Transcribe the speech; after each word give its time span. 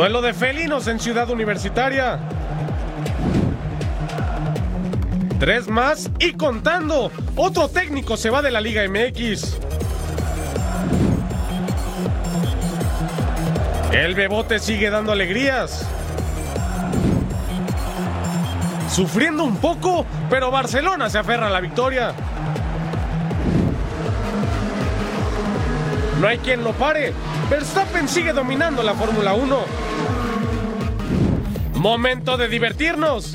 Duelo 0.00 0.22
de 0.22 0.32
felinos 0.32 0.86
en 0.86 0.98
Ciudad 0.98 1.28
Universitaria. 1.28 2.18
Tres 5.38 5.68
más 5.68 6.10
y 6.18 6.32
contando. 6.32 7.12
Otro 7.36 7.68
técnico 7.68 8.16
se 8.16 8.30
va 8.30 8.40
de 8.40 8.50
la 8.50 8.62
Liga 8.62 8.82
MX. 8.88 9.58
El 13.92 14.14
Bebote 14.14 14.58
sigue 14.58 14.88
dando 14.88 15.12
alegrías. 15.12 15.86
Sufriendo 18.90 19.44
un 19.44 19.58
poco, 19.58 20.06
pero 20.30 20.50
Barcelona 20.50 21.10
se 21.10 21.18
aferra 21.18 21.48
a 21.48 21.50
la 21.50 21.60
victoria. 21.60 22.14
No 26.22 26.26
hay 26.26 26.38
quien 26.38 26.64
lo 26.64 26.72
pare. 26.72 27.12
Verstappen 27.50 28.08
sigue 28.08 28.32
dominando 28.32 28.82
la 28.82 28.94
Fórmula 28.94 29.34
1. 29.34 29.89
Momento 31.80 32.36
de 32.36 32.46
divertirnos. 32.46 33.32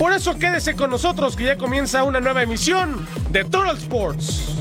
Por 0.00 0.12
eso 0.12 0.36
quédese 0.36 0.74
con 0.74 0.90
nosotros 0.90 1.36
que 1.36 1.44
ya 1.44 1.56
comienza 1.56 2.02
una 2.02 2.18
nueva 2.18 2.42
emisión 2.42 3.06
de 3.30 3.44
Total 3.44 3.76
Sports. 3.76 4.56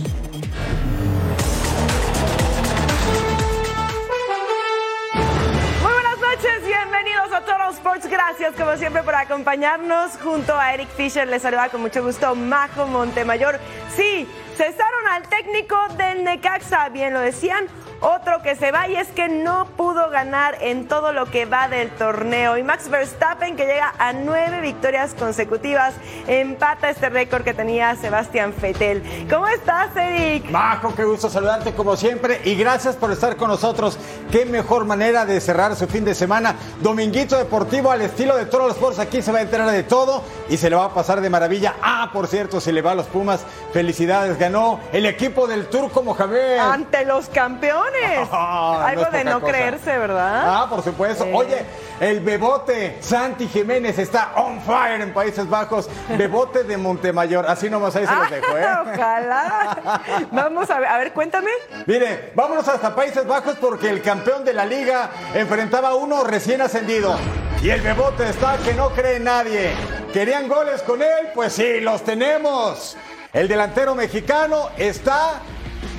Muy 5.82 5.91
buenas 5.93 6.20
noches, 6.20 6.63
bienvenidos 6.63 7.32
a 7.34 7.40
Total 7.40 7.74
Sports. 7.74 8.07
Gracias 8.07 8.54
como 8.55 8.77
siempre 8.77 9.01
por 9.01 9.15
acompañarnos. 9.15 10.12
Junto 10.24 10.55
a 10.55 10.76
Eric 10.76 10.90
Fisher 10.90 11.27
les 11.27 11.41
saluda 11.41 11.70
con 11.70 11.81
mucho 11.81 12.04
gusto 12.04 12.35
Majo 12.35 12.85
Montemayor. 12.85 13.59
Sí, 13.96 14.27
cesaron 14.55 15.07
al 15.12 15.24
técnico 15.24 15.76
del 15.98 16.24
Necaxa, 16.24 16.90
bien 16.90 17.15
lo 17.15 17.21
decían. 17.21 17.65
Otro 18.01 18.41
que 18.43 18.55
se 18.55 18.71
va 18.71 18.87
y 18.87 18.95
es 18.95 19.07
que 19.09 19.27
no 19.27 19.65
pudo 19.76 20.09
ganar 20.09 20.57
en 20.62 20.87
todo 20.87 21.13
lo 21.13 21.26
que 21.26 21.45
va 21.45 21.67
del 21.67 21.90
torneo. 21.91 22.57
Y 22.57 22.63
Max 22.63 22.90
Verstappen, 22.90 23.55
que 23.55 23.65
llega 23.65 23.93
a 23.98 24.13
nueve 24.13 24.62
victorias 24.62 25.13
consecutivas, 25.15 25.95
empata 26.27 26.90
este 26.90 27.09
récord 27.09 27.43
que 27.43 27.53
tenía 27.53 27.95
Sebastián 27.95 28.53
Vettel. 28.62 29.27
¿Cómo 29.29 29.48
estás, 29.48 29.95
Eric? 29.95 30.51
Bajo, 30.51 30.93
qué 30.93 31.03
gusto 31.03 31.29
saludarte 31.29 31.73
como 31.73 31.95
siempre 31.95 32.41
y 32.43 32.55
gracias 32.55 32.95
por 32.95 33.12
estar 33.12 33.35
con 33.35 33.49
nosotros. 33.49 33.98
Qué 34.31 34.45
mejor 34.45 34.85
manera 34.85 35.25
de 35.25 35.41
cerrar 35.41 35.75
su 35.75 35.87
fin 35.87 36.05
de 36.05 36.13
semana. 36.13 36.55
Dominguito 36.81 37.37
deportivo 37.37 37.91
al 37.91 38.01
estilo 38.01 38.35
de 38.35 38.45
todos 38.45 38.65
los 38.65 38.75
Sports. 38.75 38.99
Aquí 38.99 39.21
se 39.21 39.31
va 39.31 39.40
a 39.40 39.41
enterar 39.41 39.71
de 39.71 39.84
todo 39.84 40.21
y 40.49 40.57
se 40.57 40.70
le 40.70 40.75
va 40.75 40.85
a 40.85 40.93
pasar 40.93 41.20
de 41.21 41.29
maravilla. 41.29 41.75
Ah, 41.81 42.12
por 42.13 42.27
cierto, 42.27 42.62
se 42.62 42.71
le 42.71 42.81
va 42.81 42.91
a 42.91 42.95
los 42.95 43.07
Pumas. 43.07 43.43
Felicidades, 43.73 44.37
ganó 44.37 44.79
el 44.91 45.05
equipo 45.05 45.48
del 45.48 45.68
Turco 45.68 46.03
Mohamed. 46.03 46.59
Ante 46.59 47.05
los 47.05 47.29
campeones. 47.29 47.87
Ah, 48.32 48.85
Algo 48.88 49.04
no 49.04 49.12
de 49.12 49.24
no 49.24 49.40
cosa. 49.40 49.52
creerse, 49.54 49.98
¿verdad? 49.98 50.43
Ah, 50.46 50.68
por 50.70 50.84
supuesto. 50.84 51.24
Eh. 51.26 51.32
Oye, 51.34 51.66
el 51.99 52.20
Bebote 52.20 52.98
Santi 52.99 53.48
Jiménez 53.48 53.98
está 53.99 54.32
on 54.35 54.62
fire 54.62 55.02
en 55.02 55.13
Países 55.13 55.49
Bajos. 55.49 55.90
Bebote 56.10 56.63
de 56.63 56.77
Montemayor. 56.77 57.46
Así 57.48 57.70
nomás 57.70 57.96
ahí 57.96 58.05
se 58.05 58.15
los 58.15 58.30
dejo, 58.30 58.58
¿eh? 58.58 58.65
Ojalá. 58.93 60.02
Vamos 60.32 60.70
a 60.70 60.80
ver, 60.80 60.90
a 60.90 60.98
ver, 60.98 61.13
cuéntame. 61.13 61.52
Mire, 61.85 62.32
vámonos 62.35 62.68
hasta 62.68 62.96
Países 62.96 63.26
Bajos 63.26 63.55
porque 63.60 63.90
el 63.90 64.02
campeón 64.02 64.44
de 64.46 64.53
la 64.53 64.66
liga 64.66 65.09
enfrentaba 65.34 65.90
a 65.90 65.96
uno 65.96 66.24
recién 66.24 66.62
ascendido. 66.62 67.16
Y 67.62 67.69
el 67.69 67.81
Bebote 67.81 68.30
está 68.30 68.58
que 68.58 68.74
no 68.74 68.90
cree 68.90 69.19
nadie. 69.19 69.72
¿Querían 70.14 70.48
goles 70.48 70.81
con 70.84 71.02
él? 71.02 71.30
Pues 71.34 71.54
sí, 71.54 71.80
los 71.80 72.04
tenemos. 72.04 72.96
El 73.34 73.48
delantero 73.48 73.94
mexicano 73.96 74.69
está, 74.78 75.42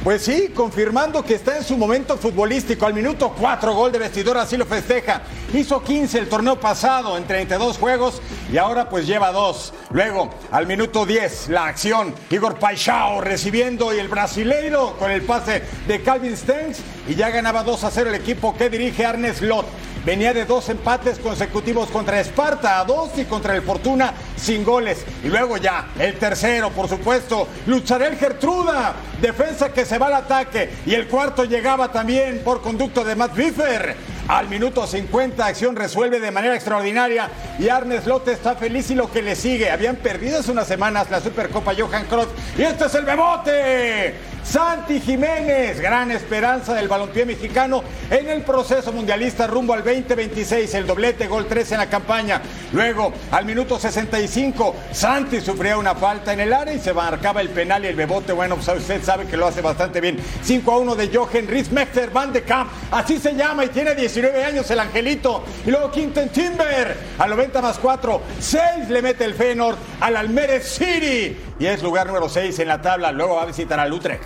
pues 0.04 0.22
sí, 0.22 0.50
confirmando 0.54 1.25
que 1.25 1.34
está 1.34 1.56
en 1.56 1.64
su 1.64 1.76
momento 1.76 2.16
futbolístico. 2.16 2.86
Al 2.86 2.94
minuto 2.94 3.34
4, 3.38 3.75
gol 3.75 3.92
de 3.92 3.98
vestidor, 3.98 4.38
así 4.38 4.56
lo 4.56 4.64
festeja. 4.64 5.22
Hizo 5.53 5.82
15 5.82 6.19
el 6.19 6.28
torneo 6.28 6.59
pasado 6.59 7.16
en 7.16 7.26
32 7.26 7.78
juegos 7.78 8.22
y 8.53 8.58
ahora 8.58 8.88
pues 8.88 9.06
lleva 9.06 9.32
dos. 9.32 9.75
Luego, 9.91 10.31
al 10.50 10.66
minuto 10.66 11.04
10, 11.04 11.48
la 11.48 11.66
acción. 11.66 12.14
Igor 12.31 12.58
Paixão 12.58 13.20
recibiendo 13.20 13.94
y 13.94 13.98
el 13.98 14.08
brasileiro 14.08 14.97
con 14.98 15.10
el 15.10 15.22
pase 15.22 15.62
de 15.87 16.03
Calvin 16.03 16.37
Stengs 16.37 16.78
y 17.08 17.14
ya 17.14 17.31
ganaba 17.31 17.64
2 17.64 17.84
a 17.84 17.91
0 17.91 18.10
el 18.10 18.16
equipo 18.16 18.56
que 18.56 18.70
dirige 18.70 19.04
Arnes 19.04 19.42
Lot. 19.42 19.66
Venía 20.08 20.32
de 20.32 20.46
dos 20.46 20.66
empates 20.70 21.19
consecutivos 21.19 21.91
contra 21.91 22.19
Esparta 22.19 22.80
a 22.80 22.84
dos 22.86 23.10
y 23.19 23.26
contra 23.26 23.54
el 23.54 23.60
Fortuna 23.60 24.14
sin 24.38 24.64
goles. 24.64 25.04
Y 25.22 25.28
luego 25.28 25.58
ya 25.58 25.88
el 25.98 26.14
tercero, 26.14 26.70
por 26.70 26.88
supuesto, 26.88 27.46
Lucharel 27.66 28.16
Gertruda, 28.16 28.94
defensa 29.20 29.70
que 29.70 29.84
se 29.84 29.98
va 29.98 30.06
al 30.06 30.14
ataque. 30.14 30.70
Y 30.86 30.94
el 30.94 31.08
cuarto 31.08 31.44
llegaba 31.44 31.92
también 31.92 32.41
por 32.42 32.62
conducto 32.62 33.04
de 33.04 33.16
Matt 33.16 33.36
Biffer. 33.36 33.96
Al 34.28 34.48
minuto 34.48 34.86
50, 34.86 35.44
acción 35.44 35.76
resuelve 35.76 36.20
de 36.20 36.30
manera 36.30 36.54
extraordinaria 36.54 37.28
y 37.58 37.69
Arnes 37.69 38.06
Lotte 38.06 38.28
está 38.28 38.56
feliz 38.56 38.90
y 38.90 38.94
lo 38.94 39.12
que 39.12 39.20
le 39.20 39.36
sigue. 39.36 39.70
Habían 39.70 39.96
perdido 39.96 40.38
hace 40.38 40.50
unas 40.50 40.66
semanas 40.66 41.10
la 41.10 41.20
Supercopa 41.20 41.75
Johan 41.78 42.06
Cruyff 42.06 42.28
y 42.56 42.62
este 42.62 42.86
es 42.86 42.94
el 42.94 43.04
bebote. 43.04 44.14
Santi 44.48 44.98
Jiménez, 44.98 45.78
gran 45.78 46.10
esperanza 46.10 46.72
del 46.72 46.88
balompié 46.88 47.26
mexicano 47.26 47.84
en 48.09 48.31
el 48.31 48.41
proceso 48.41 48.94
mundialista 48.94 49.47
rumbo 49.47 49.75
al 49.75 49.84
2026, 49.84 50.72
el 50.72 50.86
doblete, 50.86 51.26
gol 51.26 51.47
13 51.47 51.75
en 51.75 51.81
la 51.81 51.91
campaña. 51.91 52.41
Luego, 52.72 53.12
al 53.31 53.44
minuto 53.44 53.78
65, 53.78 54.75
Santi 54.91 55.42
sufría 55.42 55.76
una 55.76 55.94
falta 55.94 56.32
en 56.32 56.41
el 56.41 56.54
área 56.54 56.72
y 56.72 56.81
se 56.81 56.94
marcaba 56.94 57.42
el 57.42 57.50
penal 57.50 57.84
y 57.84 57.88
el 57.88 57.94
bebote, 57.94 58.32
bueno, 58.32 58.56
pues 58.56 58.69
usted 58.69 59.04
sabe 59.04 59.26
que 59.26 59.37
lo 59.37 59.47
hace 59.47 59.60
bastante 59.60 60.00
bien. 60.00 60.19
5 60.42 60.72
a 60.72 60.78
1 60.78 60.94
de 60.94 61.14
Jochen 61.14 61.47
Riesmechter 61.47 62.08
Van 62.08 62.32
de 62.32 62.42
Kamp, 62.42 62.70
así 62.91 63.19
se 63.19 63.34
llama 63.34 63.66
y 63.66 63.69
tiene 63.69 63.94
19 63.94 64.44
años 64.44 64.70
el 64.70 64.81
angelito. 64.81 65.44
Y 65.66 65.70
luego 65.70 65.91
Quinten 65.91 66.31
Timber, 66.31 66.97
al 67.19 67.28
90 67.28 67.60
más 67.60 67.78
4, 67.78 68.22
6 68.41 68.62
le 68.88 69.03
mete 69.03 69.26
el 69.26 69.34
Feyenoord 69.34 69.76
al 70.00 70.16
Almeres 70.16 70.66
City 70.70 71.37
y 71.58 71.66
es 71.66 71.82
lugar 71.82 72.06
número 72.06 72.28
6 72.28 72.58
en 72.58 72.69
la 72.69 72.80
tabla. 72.80 73.12
Luego 73.12 73.36
va 73.36 73.42
a 73.42 73.46
visitar 73.46 73.80
al 73.80 73.92
Utrecht. 73.92 74.24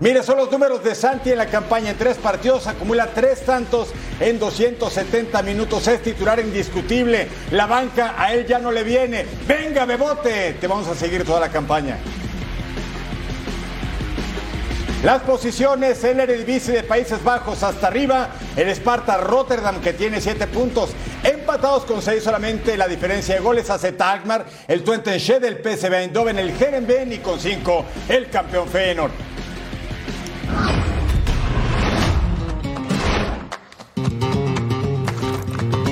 Mire, 0.00 0.22
son 0.22 0.38
los 0.38 0.50
números 0.50 0.82
de 0.82 0.94
Santi 0.94 1.30
en 1.30 1.36
la 1.36 1.46
campaña. 1.46 1.90
En 1.90 1.98
tres 1.98 2.16
partidos 2.16 2.66
acumula 2.66 3.08
tres 3.08 3.44
tantos 3.44 3.90
en 4.18 4.38
270 4.38 5.42
minutos. 5.42 5.86
Es 5.88 6.02
titular 6.02 6.40
indiscutible. 6.40 7.28
La 7.50 7.66
banca 7.66 8.14
a 8.16 8.32
él 8.32 8.46
ya 8.46 8.58
no 8.58 8.72
le 8.72 8.82
viene. 8.82 9.26
Venga, 9.46 9.84
Bebote. 9.84 10.54
Te 10.54 10.66
vamos 10.66 10.88
a 10.88 10.94
seguir 10.94 11.24
toda 11.24 11.40
la 11.40 11.50
campaña. 11.50 11.98
Las 15.02 15.22
posiciones 15.22 16.04
en 16.04 16.18
la 16.18 16.24
Eredivisie 16.24 16.74
de 16.74 16.82
Países 16.82 17.24
Bajos 17.24 17.62
hasta 17.62 17.86
arriba, 17.86 18.28
el 18.54 18.68
Sparta 18.68 19.16
Rotterdam 19.16 19.80
que 19.80 19.94
tiene 19.94 20.20
7 20.20 20.46
puntos, 20.48 20.90
empatados 21.22 21.86
con 21.86 22.02
6 22.02 22.22
solamente, 22.22 22.76
la 22.76 22.86
diferencia 22.86 23.34
de 23.34 23.40
goles 23.40 23.70
hace 23.70 23.92
Tagmar, 23.92 24.44
el 24.68 24.84
Twente 24.84 25.18
Shed, 25.18 25.42
el 25.44 25.56
PSV 25.56 25.94
Eindhoven, 25.94 26.38
el 26.38 26.50
Herenveen 26.50 27.14
y 27.14 27.18
con 27.18 27.40
5 27.40 27.84
el 28.10 28.28
campeón 28.28 28.68
Feyenoord. 28.68 29.12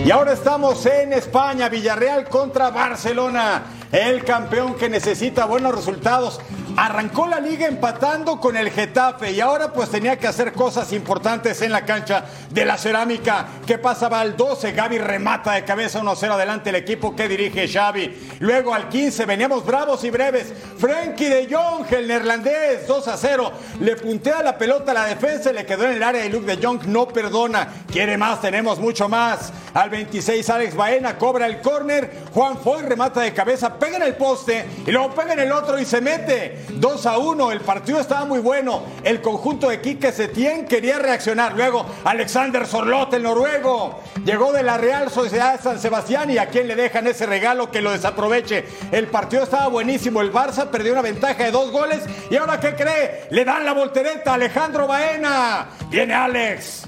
Y 0.05 0.11
ahora 0.11 0.33
estamos 0.33 0.87
en 0.87 1.13
España, 1.13 1.69
Villarreal 1.69 2.29
contra 2.31 2.71
Barcelona. 2.71 3.63
El 3.93 4.25
campeón 4.25 4.75
que 4.75 4.89
necesita 4.89 5.45
buenos 5.45 5.75
resultados. 5.75 6.41
Arrancó 6.81 7.27
la 7.27 7.41
liga 7.41 7.67
empatando 7.67 8.39
con 8.39 8.57
el 8.57 8.71
Getafe 8.71 9.33
y 9.33 9.41
ahora 9.41 9.73
pues 9.73 9.91
tenía 9.91 10.17
que 10.17 10.29
hacer 10.29 10.53
cosas 10.53 10.93
importantes 10.93 11.61
en 11.63 11.73
la 11.73 11.85
cancha 11.85 12.27
de 12.51 12.65
la 12.65 12.79
cerámica. 12.79 13.49
¿Qué 13.67 13.79
pasaba 13.79 14.21
al 14.21 14.37
12? 14.37 14.71
Gaby 14.71 14.99
remata 14.99 15.55
de 15.55 15.65
cabeza 15.65 16.01
1-0 16.01 16.31
adelante 16.31 16.71
el 16.71 16.77
equipo 16.77 17.17
que 17.17 17.27
dirige 17.27 17.67
Xavi. 17.67 18.37
Luego 18.39 18.73
al 18.73 18.89
15 18.89 19.27
veníamos 19.27 19.67
bravos 19.67 20.05
y 20.05 20.11
breves. 20.11 20.53
Frenkie 20.79 21.29
de 21.29 21.53
Jong, 21.53 21.93
el 21.93 22.07
neerlandés, 22.07 22.87
2-0. 22.87 23.51
Le 23.81 23.97
puntea 23.97 24.45
la 24.45 24.57
pelota 24.57 24.93
a 24.93 24.95
la 24.95 25.07
defensa 25.07 25.51
y 25.51 25.55
le 25.55 25.67
quedó 25.67 25.85
en 25.85 25.95
el 25.95 26.03
área 26.05 26.25
y 26.25 26.31
Luke 26.31 26.47
de 26.47 26.65
Jong 26.65 26.85
no 26.85 27.09
perdona. 27.09 27.67
Quiere 27.91 28.17
más, 28.17 28.41
tenemos 28.41 28.79
mucho 28.79 29.09
más. 29.09 29.53
Al 29.75 29.91
26 29.91 30.49
Alex 30.49 30.77
Baena 30.77 31.19
cobra 31.19 31.47
el 31.47 31.61
córner. 31.61 32.23
Juan 32.33 32.57
Foy 32.57 32.83
remata 32.83 33.23
de 33.23 33.35
cabeza, 33.35 33.75
pega 33.75 33.97
en 33.97 34.05
el 34.05 34.15
poste 34.15 34.65
y 34.87 34.93
luego 34.93 35.13
pega 35.13 35.33
en 35.33 35.41
el 35.41 35.51
otro 35.51 35.77
y 35.77 35.85
se 35.85 36.01
mete. 36.01 36.68
2 36.69 37.07
a 37.07 37.19
1, 37.19 37.53
el 37.53 37.61
partido 37.61 38.01
estaba 38.01 38.25
muy 38.25 38.41
bueno. 38.41 38.83
El 39.03 39.21
conjunto 39.21 39.69
de 39.69 39.81
Quique 39.81 40.13
Setién 40.13 40.67
quería 40.67 40.99
reaccionar. 40.99 41.55
Luego 41.55 41.87
Alexander 42.05 42.67
Sorloth, 42.67 43.15
el 43.15 43.23
noruego, 43.23 44.01
llegó 44.25 44.53
de 44.53 44.63
la 44.63 44.79
Real 44.79 45.11
Sociedad 45.11 45.57
de 45.57 45.63
San 45.63 45.79
Sebastián 45.79 46.31
y 46.31 46.39
a 46.39 46.49
quién 46.49 46.69
le 46.69 46.77
dejan 46.77 47.07
ese 47.07 47.27
regalo 47.27 47.71
que 47.71 47.83
lo 47.83 47.91
desaproveche. 47.91 48.65
El 48.93 49.07
partido 49.07 49.45
estaba 49.45 49.69
buenísimo. 49.69 50.21
El 50.21 50.33
Barça 50.33 50.69
perdió 50.69 50.93
una 50.93 51.03
ventaja 51.03 51.45
de 51.45 51.51
dos 51.51 51.71
goles 51.71 52.01
y 52.31 52.37
ahora 52.37 52.61
¿qué 52.61 52.75
cree? 52.75 53.27
Le 53.31 53.45
dan 53.45 53.65
la 53.65 53.73
voltereta 53.73 54.33
a 54.33 54.35
Alejandro 54.35 54.87
Baena. 54.87 55.69
Viene 55.91 56.15
Alex. 56.15 56.85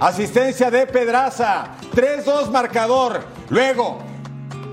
Asistencia 0.00 0.70
de 0.70 0.86
Pedraza. 0.86 1.76
3-2 1.94 2.50
marcador. 2.50 3.24
Luego, 3.48 3.98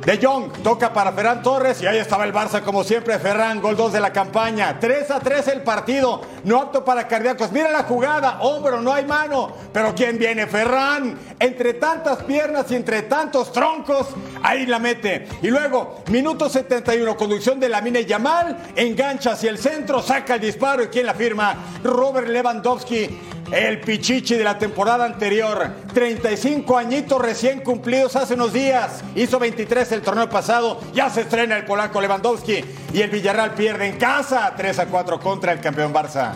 De 0.04 0.20
Jong 0.22 0.52
toca 0.62 0.94
para 0.94 1.12
Ferran 1.12 1.42
Torres 1.42 1.82
y 1.82 1.88
ahí 1.88 1.98
estaba 1.98 2.26
el 2.26 2.34
Barça 2.34 2.62
como 2.62 2.84
siempre. 2.84 3.18
Ferran, 3.18 3.60
gol 3.60 3.76
2 3.76 3.94
de 3.94 4.00
la 4.00 4.14
campaña. 4.14 4.80
3 4.80 5.12
a 5.12 5.20
3 5.20 5.48
el 5.48 5.62
partido. 5.64 6.22
No 6.44 6.62
apto 6.62 6.86
para 6.86 7.08
cardíacos. 7.08 7.52
Mira 7.52 7.72
la 7.72 7.84
jugada. 7.84 8.40
Hombro, 8.42 8.82
no 8.82 8.94
hay 8.94 9.06
mano. 9.06 9.52
Pero 9.74 9.96
¿quién 9.96 10.20
viene? 10.20 10.46
Ferran. 10.46 11.18
Entre 11.40 11.74
tantas 11.74 12.24
piernas 12.24 12.70
y 12.70 12.76
entre 12.76 13.04
tantos 13.04 13.52
troncos. 13.52 14.10
Ahí 14.44 14.68
la 14.68 14.78
mete. 14.78 15.28
Y 15.42 15.48
luego, 15.48 16.04
minuto 16.12 16.50
71, 16.50 17.18
conducción 17.18 17.60
de 17.60 17.70
la 17.70 17.82
Mine 17.82 18.06
Yamal. 18.06 18.58
Engancha 18.76 19.32
hacia 19.32 19.50
el 19.50 19.58
centro, 19.58 20.02
saca 20.04 20.36
el 20.36 20.42
disparo. 20.42 20.84
¿Y 20.84 20.88
quién 20.88 21.08
la 21.08 21.16
firma? 21.16 21.56
Robert 21.84 22.28
Lewandowski. 22.28 23.35
El 23.52 23.80
Pichichi 23.80 24.36
de 24.36 24.44
la 24.44 24.58
temporada 24.58 25.06
anterior, 25.06 25.70
35 25.94 26.78
añitos 26.78 27.22
recién 27.22 27.60
cumplidos 27.62 28.16
hace 28.16 28.34
unos 28.34 28.52
días, 28.52 29.04
hizo 29.16 29.38
23 29.38 29.92
el 29.92 30.02
torneo 30.02 30.28
pasado, 30.28 30.82
ya 30.94 31.10
se 31.12 31.22
estrena 31.22 31.56
el 31.56 31.64
polaco 31.64 32.02
Lewandowski 32.02 32.66
y 32.92 33.02
el 33.02 33.12
Villarreal 33.12 33.54
pierde 33.54 33.88
en 33.88 33.98
casa 33.98 34.52
3 34.58 34.80
a 34.80 34.86
4 34.88 35.20
contra 35.20 35.52
el 35.52 35.60
campeón 35.60 35.94
Barça. 35.94 36.34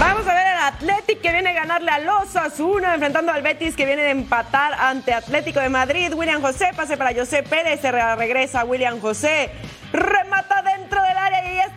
Vamos 0.00 0.26
a 0.26 0.34
ver 0.34 0.46
al 0.46 0.74
Athletic 0.74 1.20
que 1.20 1.32
viene 1.32 1.50
a 1.50 1.52
ganarle 1.52 1.90
a 1.90 1.98
los 2.00 2.34
Asuna, 2.34 2.94
enfrentando 2.94 3.30
al 3.30 3.42
Betis 3.42 3.76
que 3.76 3.86
viene 3.86 4.02
de 4.02 4.10
empatar 4.10 4.74
ante 4.74 5.14
Atlético 5.14 5.60
de 5.60 5.68
Madrid. 5.68 6.12
William 6.14 6.42
José, 6.42 6.70
pase 6.74 6.96
para 6.96 7.14
José 7.14 7.42
Pérez, 7.44 7.80
se 7.80 7.92
regresa 7.92 8.64
William 8.64 9.00
José. 9.00 9.50
Remata 9.92 10.62
dentro 10.62 11.00
ahí 11.02 11.09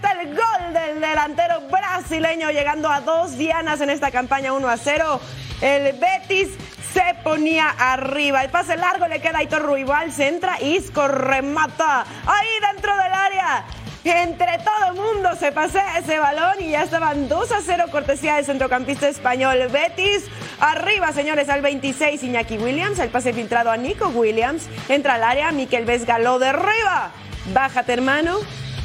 está 0.04 0.22
el 0.22 0.36
gol 0.36 0.74
del 0.74 1.00
delantero 1.00 1.62
brasileño, 1.70 2.52
llegando 2.52 2.90
a 2.90 3.00
dos 3.02 3.38
dianas 3.38 3.80
en 3.80 3.90
esta 3.90 4.12
campaña 4.12 4.52
1 4.52 4.68
a 4.68 4.76
0. 4.76 5.22
El 5.62 5.94
Betis 5.98 6.50
se 6.94 7.16
ponía 7.24 7.70
arriba. 7.70 8.44
El 8.44 8.50
pase 8.50 8.76
largo 8.76 9.08
le 9.08 9.22
queda 9.22 9.40
a 9.40 9.60
Ruibal, 9.60 10.12
centra, 10.12 10.62
Isco 10.62 11.08
remata 11.08 12.02
ahí 12.02 12.50
dentro 12.74 12.92
del 12.98 13.14
área. 13.14 13.66
Entre 14.04 14.58
todo 14.58 14.88
el 14.90 14.94
mundo 14.96 15.30
se 15.40 15.54
pasea 15.54 16.00
ese 16.00 16.20
balón 16.20 16.56
y 16.60 16.72
ya 16.72 16.84
estaban 16.84 17.30
2 17.30 17.52
a 17.54 17.62
0 17.62 17.86
cortesía 17.90 18.36
del 18.36 18.46
centrocampista 18.46 19.08
español 19.08 19.58
Betis. 19.72 20.26
Arriba, 20.60 21.14
señores, 21.14 21.48
al 21.48 21.62
26 21.62 22.22
Iñaki 22.24 22.58
Williams, 22.58 23.00
el 23.00 23.10
pase 23.10 23.32
filtrado 23.32 23.72
a 23.72 23.78
Nico 23.78 24.10
Williams. 24.10 24.68
Entra 24.90 25.14
al 25.14 25.24
área, 25.24 25.54
Miquel 25.54 25.86
Vesga 25.86 26.20
lo 26.20 26.40
derriba. 26.40 27.12
Bájate, 27.54 27.94
hermano. 27.94 28.40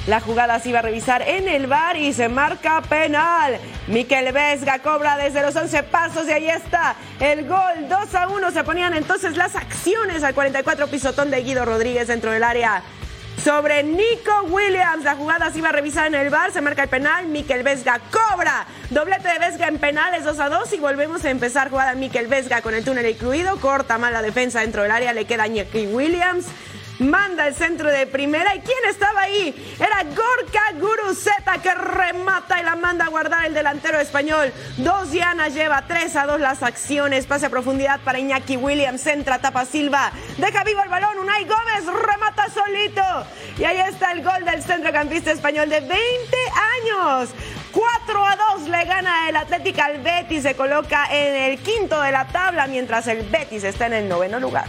La 0.07 0.21
jugada 0.21 0.59
se 0.59 0.71
iba 0.71 0.79
a 0.79 0.83
revisar 0.83 1.23
en 1.23 1.49
el 1.49 1.67
bar 1.67 1.97
y 1.97 2.13
se 2.13 2.29
marca 2.29 2.81
penal. 2.83 3.59
Miquel 3.89 4.33
Vesga 4.33 4.79
cobra 4.79 5.17
desde 5.17 5.43
los 5.43 5.55
11 5.55 5.83
pasos 5.85 6.27
y 6.29 6.33
ahí 6.33 6.49
está 6.49 6.97
el 7.21 7.47
gol. 7.47 7.89
2 7.89 8.15
a 8.15 8.29
1 8.29 8.51
se 8.51 8.65
ponían 8.65 8.95
entonces 8.95 9.37
las 9.37 9.55
acciones 9.55 10.23
al 10.25 10.35
44 10.35 10.87
pisotón 10.89 11.31
de 11.31 11.43
Guido 11.43 11.65
Rodríguez 11.65 12.09
dentro 12.09 12.31
del 12.31 12.43
área 12.43 12.83
sobre 13.45 13.83
Nico 13.83 14.45
Williams. 14.49 15.05
La 15.05 15.15
jugada 15.15 15.51
se 15.51 15.59
iba 15.59 15.69
a 15.69 15.73
revisar 15.73 16.07
en 16.07 16.15
el 16.15 16.31
bar, 16.31 16.53
se 16.53 16.61
marca 16.63 16.85
el 16.85 16.89
penal, 16.89 17.27
Miquel 17.27 17.63
Vesga 17.63 18.01
cobra. 18.11 18.67
Doblete 18.91 19.29
de 19.29 19.39
Vesga 19.39 19.69
en 19.69 19.79
penales 19.79 20.25
2 20.25 20.41
a 20.41 20.49
2 20.49 20.73
y 20.73 20.79
volvemos 20.79 21.25
a 21.25 21.31
empezar 21.31 21.69
jugada 21.69 21.95
Miquel 21.95 22.29
Vesga 22.29 22.63
con 22.63 22.75
el 22.75 22.85
túnel 22.85 23.07
incluido. 23.07 23.59
Corta 23.59 23.99
mal 23.99 24.15
la 24.15 24.23
defensa 24.23 24.61
dentro 24.61 24.83
del 24.83 24.91
área, 24.91 25.13
le 25.13 25.27
queda 25.27 25.47
Nicky 25.47 25.87
Williams 25.89 26.47
manda 26.99 27.47
el 27.47 27.55
centro 27.55 27.91
de 27.91 28.07
primera. 28.07 28.55
¿Y 28.55 28.61
quién 28.61 28.79
estaba 28.89 29.23
ahí? 29.23 29.77
Era 29.79 30.03
Gorka 30.05 30.73
Guruzeta 30.79 31.59
que 31.63 31.75
remata 31.75 32.61
y 32.61 32.65
la 32.65 32.77
manda 32.77 33.07
a 33.07 33.09
guardar 33.09 33.47
el 33.47 33.55
delantero 33.55 33.99
español. 33.99 34.53
Dos 34.79 35.11
Diana 35.11 35.49
lleva 35.49 35.87
3 35.87 36.17
a 36.17 36.27
2 36.27 36.41
las 36.41 36.63
acciones. 36.63 37.27
Pase 37.27 37.47
a 37.47 37.51
profundidad 37.51 38.01
para 38.01 38.19
Iñaki 38.19 38.57
Williams. 38.57 39.03
Centra, 39.03 39.39
tapa 39.39 39.65
Silva. 39.65 40.13
Deja 40.37 40.65
vivo 40.65 40.83
el 40.83 40.89
balón. 40.89 41.19
Unai 41.19 41.45
Gómez 41.45 41.87
remata 41.87 42.49
solito. 42.51 43.03
Y 43.59 43.65
ahí 43.65 43.79
está 43.81 44.13
el 44.13 44.23
gol 44.23 44.45
del 44.45 44.63
centrocampista 44.63 45.33
español 45.33 45.69
de 45.69 45.81
20 45.81 45.97
años. 46.83 47.31
4 47.73 48.27
a 48.27 48.37
2 48.57 48.69
le 48.69 48.85
gana 48.85 49.29
el 49.29 49.37
Atlético 49.37 49.83
al 49.83 49.99
Betis. 50.01 50.43
Se 50.43 50.55
coloca 50.55 51.07
en 51.11 51.53
el 51.53 51.59
quinto 51.59 52.01
de 52.01 52.13
la 52.13 52.27
tabla 52.27 52.67
mientras 52.67 53.07
el 53.07 53.23
Betis 53.29 53.65
está 53.65 53.87
en 53.87 53.93
el 53.95 54.09
noveno 54.09 54.41
lugar. 54.41 54.67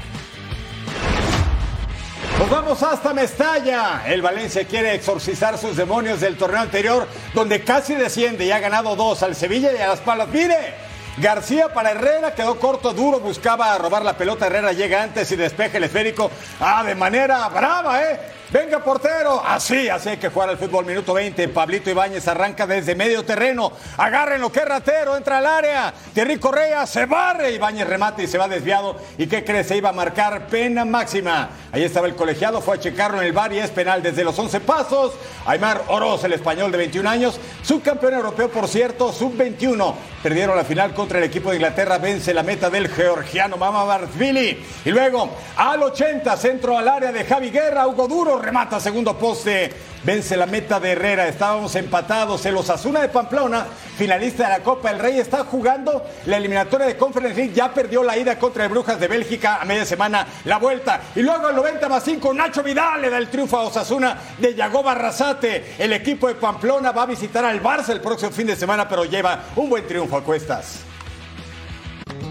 Nos 2.39 2.49
vamos 2.49 2.81
hasta 2.83 3.13
Mestalla. 3.13 4.03
El 4.07 4.21
Valencia 4.21 4.63
quiere 4.63 4.95
exorcizar 4.95 5.57
sus 5.57 5.75
demonios 5.75 6.21
del 6.21 6.37
torneo 6.37 6.61
anterior, 6.61 7.05
donde 7.33 7.65
casi 7.65 7.95
desciende 7.95 8.45
y 8.45 8.51
ha 8.51 8.59
ganado 8.59 8.95
dos 8.95 9.21
al 9.23 9.35
Sevilla 9.35 9.73
y 9.73 9.77
a 9.77 9.89
las 9.89 9.99
Palas. 9.99 10.29
¡Mire! 10.29 10.88
García 11.21 11.67
para 11.73 11.91
Herrera 11.91 12.33
quedó 12.33 12.57
corto, 12.57 12.93
duro, 12.93 13.19
buscaba 13.19 13.77
robar 13.77 14.05
la 14.05 14.15
pelota. 14.15 14.47
Herrera 14.47 14.71
llega 14.71 15.03
antes 15.03 15.29
y 15.31 15.35
despeja 15.35 15.77
el 15.77 15.83
esférico. 15.83 16.31
Ah, 16.61 16.81
de 16.83 16.95
manera 16.95 17.47
brava, 17.49 18.01
¿eh? 18.01 18.19
Venga, 18.51 18.79
portero. 18.79 19.43
Así, 19.45 19.89
así 19.89 20.09
hay 20.09 20.17
que 20.17 20.29
jugar 20.29 20.49
al 20.49 20.57
fútbol. 20.57 20.83
Minuto 20.83 21.13
20. 21.13 21.49
Pablito 21.49 21.91
Ibáñez 21.91 22.27
arranca 22.27 22.65
desde 22.65 22.95
medio 22.95 23.23
terreno. 23.23 23.71
Agarren 23.95 24.41
lo 24.41 24.51
que 24.51 24.65
ratero. 24.65 25.15
Entra 25.15 25.37
al 25.37 25.45
área. 25.45 25.93
Thierry 26.15 26.39
Correa 26.39 26.87
se 26.87 27.05
barre. 27.05 27.51
Ibáñez 27.51 27.85
remate 27.85 28.23
y 28.23 28.27
se 28.27 28.39
va 28.39 28.47
desviado. 28.47 28.95
¿Y 29.19 29.27
qué 29.27 29.43
crees? 29.43 29.67
Se 29.67 29.77
iba 29.77 29.89
a 29.89 29.93
marcar 29.93 30.47
pena 30.47 30.83
máxima. 30.83 31.49
Ahí 31.71 31.83
estaba 31.83 32.07
el 32.07 32.15
colegiado. 32.15 32.59
Fue 32.59 32.77
a 32.77 32.79
checarlo 32.79 33.21
en 33.21 33.27
el 33.27 33.33
bar 33.33 33.53
y 33.53 33.59
es 33.59 33.69
penal 33.69 34.01
desde 34.01 34.23
los 34.23 34.37
11 34.39 34.61
pasos. 34.61 35.13
Aymar 35.45 35.83
Oroz, 35.87 36.23
el 36.23 36.33
español 36.33 36.71
de 36.71 36.79
21 36.79 37.07
años. 37.07 37.39
Subcampeón 37.61 38.15
europeo, 38.15 38.49
por 38.49 38.67
cierto, 38.67 39.13
sub-21. 39.13 39.93
Perdieron 40.23 40.57
la 40.57 40.63
final 40.63 40.95
contra 41.09 41.25
el 41.25 41.31
equipo 41.31 41.49
de 41.49 41.55
Inglaterra. 41.55 41.97
Vence 41.97 42.31
la 42.35 42.43
meta 42.43 42.69
del 42.69 42.87
georgiano 42.87 43.57
Mama 43.57 43.83
Barzvili. 43.83 44.63
Y 44.85 44.91
luego, 44.91 45.31
al 45.55 45.81
80, 45.81 46.37
centro 46.37 46.77
al 46.77 46.87
área 46.87 47.11
de 47.11 47.25
Javi 47.25 47.49
Guerra. 47.49 47.87
Hugo 47.87 48.07
Duro 48.07 48.37
remata 48.37 48.79
segundo 48.79 49.17
poste, 49.17 49.73
vence 50.03 50.37
la 50.37 50.45
meta 50.45 50.79
de 50.79 50.91
Herrera, 50.91 51.27
estábamos 51.27 51.73
empatados, 51.75 52.45
el 52.45 52.57
Osasuna 52.57 53.01
de 53.01 53.09
Pamplona, 53.09 53.65
finalista 53.97 54.43
de 54.43 54.49
la 54.49 54.63
Copa 54.63 54.89
del 54.89 54.99
Rey, 54.99 55.17
está 55.17 55.45
jugando 55.45 56.05
la 56.27 56.37
eliminatoria 56.37 56.85
de 56.85 56.95
Conference 56.95 57.35
League, 57.35 57.55
ya 57.55 57.73
perdió 57.73 58.03
la 58.03 58.15
ida 58.15 58.37
contra 58.37 58.65
el 58.65 58.69
Brujas 58.69 58.99
de 58.99 59.07
Bélgica 59.07 59.59
a 59.59 59.65
media 59.65 59.85
semana, 59.85 60.27
la 60.45 60.57
vuelta, 60.57 61.01
y 61.15 61.21
luego 61.21 61.47
al 61.47 61.55
90 61.55 61.89
más 61.89 62.03
5, 62.03 62.33
Nacho 62.35 62.61
Vidal 62.61 63.01
le 63.01 63.09
da 63.09 63.17
el 63.17 63.29
triunfo 63.29 63.57
a 63.57 63.63
Osasuna 63.63 64.15
de 64.37 64.53
Yagoba 64.53 64.91
Arrasate, 64.91 65.73
el 65.79 65.91
equipo 65.93 66.27
de 66.27 66.35
Pamplona 66.35 66.91
va 66.91 67.01
a 67.01 67.07
visitar 67.07 67.43
al 67.43 67.63
Barça 67.63 67.89
el 67.89 68.01
próximo 68.01 68.31
fin 68.31 68.45
de 68.45 68.55
semana, 68.55 68.87
pero 68.87 69.05
lleva 69.05 69.45
un 69.55 69.69
buen 69.69 69.87
triunfo 69.87 70.17
a 70.17 70.23
cuestas. 70.23 70.85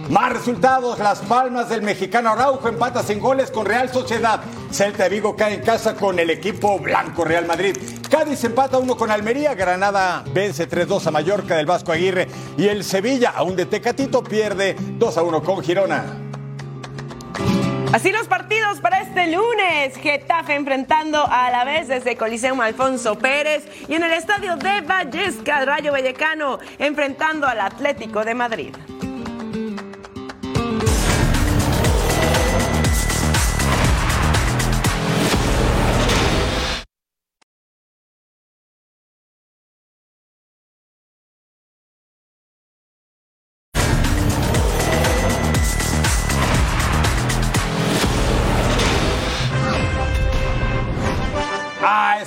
Más 0.08 0.32
resultados, 0.32 0.98
Las 1.00 1.18
Palmas 1.20 1.68
del 1.68 1.82
mexicano 1.82 2.30
Araujo 2.30 2.66
empata 2.66 3.02
sin 3.02 3.20
goles 3.20 3.50
con 3.50 3.66
Real 3.66 3.90
Sociedad. 3.90 4.40
Celta 4.70 5.02
de 5.04 5.10
Vigo 5.10 5.36
cae 5.36 5.54
en 5.54 5.60
casa 5.60 5.94
con 5.94 6.18
el 6.18 6.30
equipo 6.30 6.78
blanco 6.78 7.24
Real 7.24 7.46
Madrid. 7.46 7.76
Cádiz 8.10 8.42
empata 8.44 8.78
uno 8.78 8.96
con 8.96 9.10
Almería, 9.10 9.54
Granada 9.54 10.24
vence 10.32 10.66
3-2 10.66 11.08
a 11.08 11.10
Mallorca 11.10 11.56
del 11.56 11.66
Vasco 11.66 11.92
Aguirre 11.92 12.26
y 12.56 12.68
el 12.68 12.84
Sevilla, 12.84 13.34
aún 13.36 13.54
de 13.54 13.66
Tecatito, 13.66 14.24
pierde 14.24 14.76
2-1 14.76 15.42
con 15.42 15.62
Girona. 15.62 16.04
Así 17.92 18.10
los 18.10 18.28
partidos 18.28 18.80
para 18.80 19.00
este 19.00 19.26
lunes. 19.26 19.94
Getafe 19.96 20.54
enfrentando 20.54 21.26
a 21.26 21.50
la 21.50 21.64
vez 21.64 21.88
desde 21.88 22.16
Coliseum 22.16 22.60
Alfonso 22.62 23.18
Pérez 23.18 23.66
y 23.88 23.94
en 23.94 24.04
el 24.04 24.12
estadio 24.12 24.56
de 24.56 24.80
Vallesca, 24.80 25.66
Rayo 25.66 25.92
Vallecano 25.92 26.58
enfrentando 26.78 27.46
al 27.46 27.60
Atlético 27.60 28.24
de 28.24 28.34
Madrid. 28.34 28.74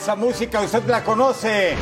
Esa 0.01 0.15
música 0.15 0.62
usted 0.62 0.84
la 0.88 1.03
conoce. 1.03 1.75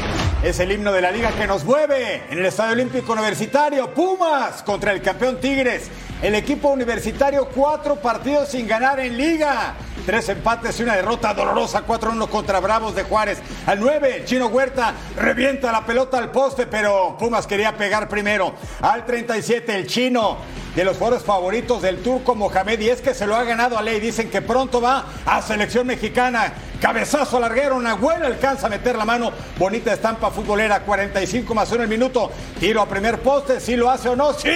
Es 0.43 0.59
el 0.59 0.73
himno 0.73 0.91
de 0.91 1.01
la 1.01 1.09
liga 1.09 1.31
que 1.31 1.47
nos 1.47 1.63
mueve 1.63 2.23
en 2.29 2.39
el 2.39 2.45
Estadio 2.47 2.73
Olímpico 2.73 3.13
Universitario. 3.13 3.93
Pumas 3.93 4.61
contra 4.61 4.91
el 4.91 5.01
campeón 5.01 5.39
Tigres. 5.39 5.89
El 6.21 6.35
equipo 6.35 6.67
universitario 6.67 7.47
cuatro 7.47 7.95
partidos 7.95 8.49
sin 8.49 8.67
ganar 8.67 8.99
en 8.99 9.15
liga. 9.15 9.73
Tres 10.05 10.27
empates 10.27 10.77
y 10.77 10.83
una 10.83 10.97
derrota 10.97 11.33
dolorosa. 11.33 11.87
4-1 11.87 12.27
contra 12.27 12.59
Bravos 12.59 12.93
de 12.93 13.03
Juárez. 13.03 13.37
Al 13.65 13.79
9, 13.79 14.23
Chino 14.25 14.47
Huerta 14.47 14.93
revienta 15.15 15.71
la 15.71 15.85
pelota 15.85 16.17
al 16.17 16.29
poste, 16.29 16.67
pero 16.67 17.15
Pumas 17.17 17.47
quería 17.47 17.77
pegar 17.77 18.09
primero. 18.09 18.53
Al 18.81 19.05
37, 19.05 19.73
el 19.73 19.87
Chino 19.87 20.39
de 20.75 20.83
los 20.83 20.97
jugadores 20.97 21.23
favoritos 21.23 21.81
del 21.81 22.03
turco 22.03 22.35
Mohamed. 22.35 22.81
Y 22.81 22.89
es 22.89 22.99
que 22.99 23.13
se 23.13 23.25
lo 23.25 23.37
ha 23.37 23.45
ganado 23.45 23.77
a 23.77 23.81
ley. 23.81 24.01
Dicen 24.01 24.29
que 24.29 24.41
pronto 24.41 24.81
va 24.81 25.05
a 25.25 25.41
selección 25.41 25.87
mexicana. 25.87 26.53
Cabezazo 26.81 27.41
larguero, 27.41 27.79
Nahuel 27.81 28.23
alcanza 28.23 28.67
a 28.67 28.69
meter 28.69 28.95
la 28.95 29.03
mano. 29.03 29.31
Bonita 29.57 29.91
estampa 29.91 30.31
futbolera, 30.31 30.79
45 30.81 31.53
más 31.53 31.69
1 31.71 31.83
el 31.83 31.89
minuto. 31.89 32.31
Tiro 32.57 32.81
a 32.81 32.87
primer 32.87 33.19
poste, 33.19 33.59
si 33.59 33.75
lo 33.75 33.89
hace 33.89 34.07
o 34.07 34.15
no, 34.15 34.31
sí. 34.33 34.49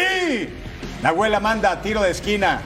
Nahuel 1.01 1.39
manda 1.41 1.81
tiro 1.81 2.01
de 2.01 2.11
esquina. 2.11 2.61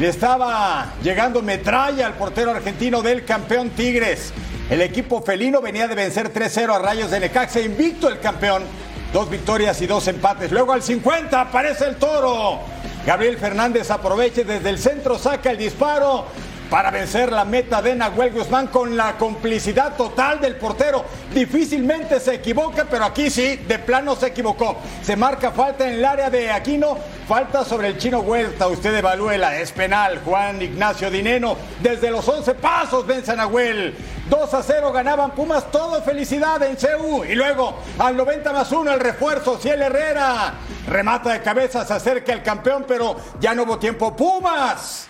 Le 0.00 0.08
estaba 0.08 0.94
llegando 1.02 1.40
metralla 1.40 2.06
al 2.06 2.14
portero 2.14 2.50
argentino 2.50 3.00
del 3.00 3.24
campeón 3.24 3.70
Tigres. 3.70 4.32
El 4.68 4.82
equipo 4.82 5.22
felino 5.22 5.60
venía 5.60 5.86
de 5.86 5.94
vencer 5.94 6.32
3-0 6.32 6.74
a 6.74 6.78
Rayos 6.80 7.12
de 7.12 7.20
Necaxa, 7.20 7.60
invicto 7.60 8.08
el 8.08 8.18
campeón. 8.18 8.64
Dos 9.12 9.30
victorias 9.30 9.80
y 9.82 9.86
dos 9.86 10.08
empates. 10.08 10.50
Luego 10.50 10.72
al 10.72 10.82
50 10.82 11.40
aparece 11.40 11.84
el 11.84 11.94
toro. 11.94 12.58
Gabriel 13.06 13.38
Fernández 13.38 13.88
aprovecha 13.92 14.42
desde 14.42 14.68
el 14.68 14.80
centro, 14.80 15.16
saca 15.16 15.52
el 15.52 15.58
disparo 15.58 16.26
para 16.70 16.90
vencer 16.90 17.32
la 17.32 17.44
meta 17.44 17.80
de 17.80 17.94
Nahuel 17.94 18.32
Guzmán 18.32 18.68
con 18.68 18.96
la 18.96 19.16
complicidad 19.16 19.96
total 19.96 20.40
del 20.40 20.56
portero. 20.56 21.04
Difícilmente 21.32 22.18
se 22.20 22.34
equivoca, 22.34 22.86
pero 22.90 23.04
aquí 23.04 23.30
sí, 23.30 23.56
de 23.56 23.78
plano 23.78 24.16
se 24.16 24.28
equivocó. 24.28 24.76
Se 25.02 25.16
marca 25.16 25.52
falta 25.52 25.86
en 25.86 25.94
el 25.94 26.04
área 26.04 26.30
de 26.30 26.50
Aquino, 26.50 26.98
falta 27.28 27.64
sobre 27.64 27.88
el 27.88 27.98
chino 27.98 28.20
Huerta. 28.20 28.66
Usted 28.68 28.94
evalúela, 28.96 29.58
es 29.58 29.72
penal. 29.72 30.20
Juan 30.24 30.60
Ignacio 30.60 31.10
Dineno, 31.10 31.56
desde 31.82 32.10
los 32.10 32.26
11 32.26 32.54
pasos 32.54 33.06
vence 33.06 33.32
a 33.32 33.36
Nahuel. 33.36 33.94
2 34.28 34.54
a 34.54 34.62
0 34.62 34.92
ganaban 34.92 35.30
Pumas, 35.30 35.70
todo 35.70 36.02
felicidad 36.02 36.60
en 36.64 36.76
CEU. 36.76 37.24
Y 37.24 37.34
luego 37.34 37.76
al 37.98 38.16
90 38.16 38.52
más 38.52 38.72
1 38.72 38.92
el 38.92 39.00
refuerzo, 39.00 39.58
Ciel 39.58 39.82
Herrera. 39.82 40.54
Remata 40.88 41.32
de 41.32 41.42
cabeza, 41.42 41.84
se 41.84 41.94
acerca 41.94 42.32
el 42.32 42.42
campeón, 42.42 42.84
pero 42.86 43.16
ya 43.40 43.54
no 43.54 43.62
hubo 43.62 43.78
tiempo. 43.78 44.14
Pumas. 44.16 45.08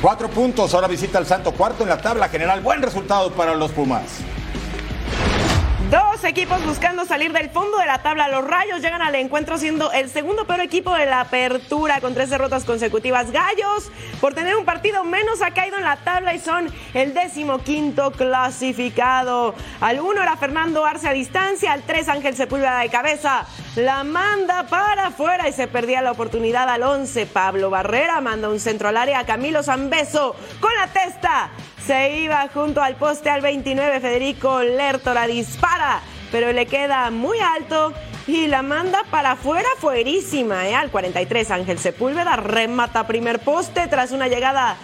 Cuatro 0.00 0.28
puntos, 0.28 0.74
ahora 0.74 0.86
visita 0.86 1.18
el 1.18 1.26
Santo 1.26 1.52
Cuarto 1.52 1.82
en 1.82 1.88
la 1.88 2.00
tabla 2.00 2.28
general. 2.28 2.60
Buen 2.60 2.82
resultado 2.82 3.32
para 3.32 3.54
los 3.54 3.70
Pumas. 3.72 4.20
Equipos 6.22 6.64
buscando 6.64 7.04
salir 7.04 7.32
del 7.32 7.50
fondo 7.50 7.78
de 7.78 7.86
la 7.86 8.02
tabla. 8.02 8.28
Los 8.28 8.46
Rayos 8.46 8.80
llegan 8.80 9.02
al 9.02 9.16
encuentro 9.16 9.58
siendo 9.58 9.90
el 9.90 10.08
segundo 10.08 10.44
peor 10.46 10.60
equipo 10.60 10.94
de 10.94 11.06
la 11.06 11.22
apertura 11.22 12.00
con 12.00 12.14
tres 12.14 12.30
derrotas 12.30 12.64
consecutivas. 12.64 13.32
Gallos, 13.32 13.90
por 14.20 14.32
tener 14.32 14.54
un 14.54 14.64
partido 14.64 15.02
menos, 15.02 15.42
ha 15.42 15.50
caído 15.50 15.76
en 15.76 15.84
la 15.84 15.96
tabla 15.96 16.32
y 16.32 16.38
son 16.38 16.68
el 16.92 17.14
décimo 17.14 17.58
quinto 17.58 18.12
clasificado. 18.12 19.54
Al 19.80 19.98
uno 19.98 20.22
era 20.22 20.36
Fernando 20.36 20.84
Arce 20.84 21.08
a 21.08 21.12
distancia, 21.12 21.72
al 21.72 21.82
tres 21.82 22.08
Ángel 22.08 22.36
Sepúlveda 22.36 22.78
de 22.78 22.90
cabeza. 22.90 23.46
La 23.74 24.04
manda 24.04 24.68
para 24.68 25.08
afuera 25.08 25.48
y 25.48 25.52
se 25.52 25.66
perdía 25.66 26.00
la 26.00 26.12
oportunidad 26.12 26.68
al 26.68 26.84
once. 26.84 27.26
Pablo 27.26 27.70
Barrera 27.70 28.20
manda 28.20 28.48
un 28.48 28.60
centro 28.60 28.88
al 28.88 28.96
área 28.96 29.18
a 29.18 29.26
Camilo 29.26 29.64
Zambeso 29.64 30.36
con 30.60 30.70
la 30.76 30.86
testa 30.86 31.50
se 31.86 32.20
iba 32.20 32.48
junto 32.48 32.80
al 32.80 32.96
poste 32.96 33.28
al 33.28 33.42
29. 33.42 34.00
Federico 34.00 34.62
Lertora 34.62 35.26
dispara, 35.26 36.00
pero 36.34 36.52
le 36.52 36.66
queda 36.66 37.12
muy 37.12 37.38
alto 37.38 37.92
y 38.26 38.48
la 38.48 38.62
manda 38.62 39.04
para 39.08 39.30
afuera, 39.30 39.68
fuerísima. 39.78 40.66
¿eh? 40.66 40.74
Al 40.74 40.90
43, 40.90 41.48
Ángel 41.52 41.78
Sepúlveda 41.78 42.34
remata 42.34 43.06
primer 43.06 43.38
poste 43.38 43.86
tras 43.86 44.10
una 44.10 44.26
llegada 44.26 44.76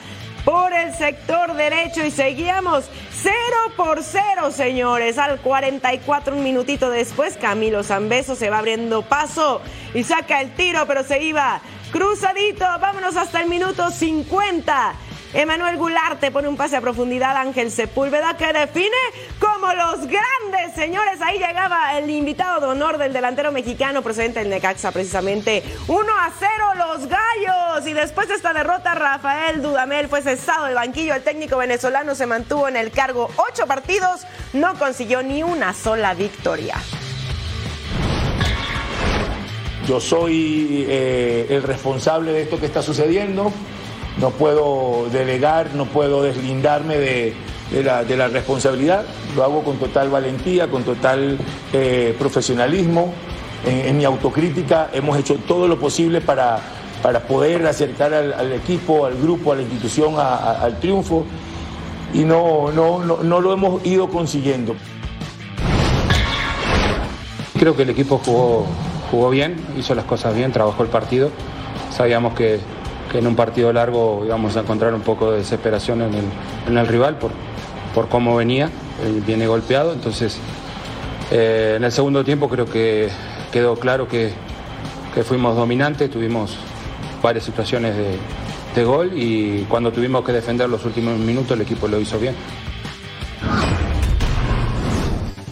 por 0.44 0.72
el 0.72 0.94
sector 0.94 1.54
derecho 1.54 2.06
y 2.06 2.12
seguíamos 2.12 2.88
0 3.14 3.34
por 3.76 4.04
0, 4.04 4.52
señores. 4.52 5.18
Al 5.18 5.40
44, 5.40 6.36
un 6.36 6.44
minutito 6.44 6.88
después, 6.88 7.36
Camilo 7.36 7.82
Zambeso 7.82 8.36
se 8.36 8.48
va 8.48 8.58
abriendo 8.58 9.02
paso 9.02 9.60
y 9.92 10.04
saca 10.04 10.40
el 10.40 10.54
tiro, 10.54 10.86
pero 10.86 11.02
se 11.02 11.20
iba 11.20 11.60
cruzadito. 11.90 12.64
Vámonos 12.80 13.16
hasta 13.16 13.40
el 13.40 13.48
minuto 13.48 13.90
50. 13.90 14.94
Emanuel 15.32 15.76
Gularte 15.76 16.32
pone 16.32 16.48
un 16.48 16.56
pase 16.56 16.76
a 16.76 16.80
profundidad 16.80 17.36
Ángel 17.36 17.70
Sepúlveda 17.70 18.36
que 18.36 18.52
define 18.52 18.96
como 19.38 19.72
los 19.72 20.00
grandes, 20.00 20.74
señores. 20.74 21.20
Ahí 21.22 21.38
llegaba 21.38 21.96
el 21.96 22.10
invitado 22.10 22.60
de 22.60 22.66
honor 22.66 22.98
del 22.98 23.12
delantero 23.12 23.52
mexicano 23.52 24.02
procedente 24.02 24.40
del 24.40 24.50
Necaxa, 24.50 24.90
precisamente 24.90 25.62
1 25.86 26.12
a 26.12 26.32
0 26.36 26.50
los 26.76 27.06
gallos. 27.06 27.86
Y 27.86 27.92
después 27.92 28.26
de 28.26 28.34
esta 28.34 28.52
derrota, 28.52 28.94
Rafael 28.96 29.62
Dudamel 29.62 30.08
fue 30.08 30.20
cesado 30.20 30.64
del 30.64 30.74
banquillo. 30.74 31.14
El 31.14 31.22
técnico 31.22 31.58
venezolano 31.58 32.16
se 32.16 32.26
mantuvo 32.26 32.66
en 32.66 32.76
el 32.76 32.90
cargo 32.90 33.30
ocho 33.36 33.68
partidos, 33.68 34.26
no 34.52 34.74
consiguió 34.80 35.22
ni 35.22 35.44
una 35.44 35.74
sola 35.74 36.12
victoria. 36.12 36.74
Yo 39.86 40.00
soy 40.00 40.86
eh, 40.88 41.46
el 41.50 41.62
responsable 41.62 42.32
de 42.32 42.42
esto 42.42 42.58
que 42.58 42.66
está 42.66 42.82
sucediendo 42.82 43.52
no 44.20 44.30
puedo 44.30 45.08
delegar, 45.10 45.74
no 45.74 45.86
puedo 45.86 46.22
deslindarme 46.22 46.98
de, 46.98 47.34
la, 47.82 48.28
responsabilidad, 48.28 49.04
lo 49.34 49.44
hago 49.44 49.62
con 49.62 49.78
total 49.78 50.10
valentía, 50.10 50.68
con 50.68 50.84
total 50.84 51.38
eh, 51.72 52.14
profesionalismo, 52.18 53.12
en, 53.66 53.96
mi 53.96 54.04
autocrítica 54.04 54.90
hemos 54.92 55.18
hecho 55.18 55.36
todo 55.46 55.68
lo 55.68 55.78
posible 55.78 56.20
para, 56.20 56.60
para 57.02 57.20
poder 57.20 57.66
acercar 57.66 58.12
al, 58.14 58.52
equipo, 58.52 59.06
al 59.06 59.16
grupo, 59.16 59.52
a 59.52 59.56
la 59.56 59.62
institución 59.62 60.14
al 60.18 60.78
triunfo 60.80 61.24
y 62.12 62.24
no, 62.24 62.72
no, 62.72 63.04
no, 63.22 63.40
lo 63.40 63.52
hemos 63.52 63.84
ido 63.86 64.08
consiguiendo. 64.08 64.74
Creo 67.58 67.76
que 67.76 67.82
el 67.82 67.90
equipo 67.90 68.18
jugó, 68.24 68.66
jugó 69.10 69.30
bien, 69.30 69.56
hizo 69.78 69.94
las 69.94 70.06
cosas 70.06 70.34
bien, 70.34 70.50
trabajó 70.52 70.82
el 70.82 70.88
partido. 70.88 71.30
Sabíamos 71.90 72.34
que, 72.34 72.60
que 73.10 73.18
en 73.18 73.26
un 73.26 73.34
partido 73.34 73.72
largo 73.72 74.22
íbamos 74.24 74.56
a 74.56 74.60
encontrar 74.60 74.94
un 74.94 75.00
poco 75.00 75.32
de 75.32 75.38
desesperación 75.38 76.02
en 76.02 76.14
el, 76.14 76.24
en 76.68 76.78
el 76.78 76.86
rival 76.86 77.18
por, 77.18 77.32
por 77.94 78.08
cómo 78.08 78.36
venía, 78.36 78.70
viene 79.26 79.46
golpeado. 79.46 79.92
Entonces, 79.92 80.38
eh, 81.30 81.74
en 81.76 81.84
el 81.84 81.92
segundo 81.92 82.24
tiempo 82.24 82.48
creo 82.48 82.66
que 82.66 83.08
quedó 83.52 83.76
claro 83.76 84.06
que, 84.06 84.32
que 85.14 85.24
fuimos 85.24 85.56
dominantes, 85.56 86.10
tuvimos 86.10 86.56
varias 87.22 87.44
situaciones 87.44 87.96
de, 87.96 88.16
de 88.74 88.84
gol 88.84 89.12
y 89.14 89.64
cuando 89.64 89.92
tuvimos 89.92 90.24
que 90.24 90.32
defender 90.32 90.68
los 90.68 90.84
últimos 90.84 91.18
minutos 91.18 91.52
el 91.52 91.62
equipo 91.62 91.88
lo 91.88 91.98
hizo 91.98 92.18
bien. 92.18 92.36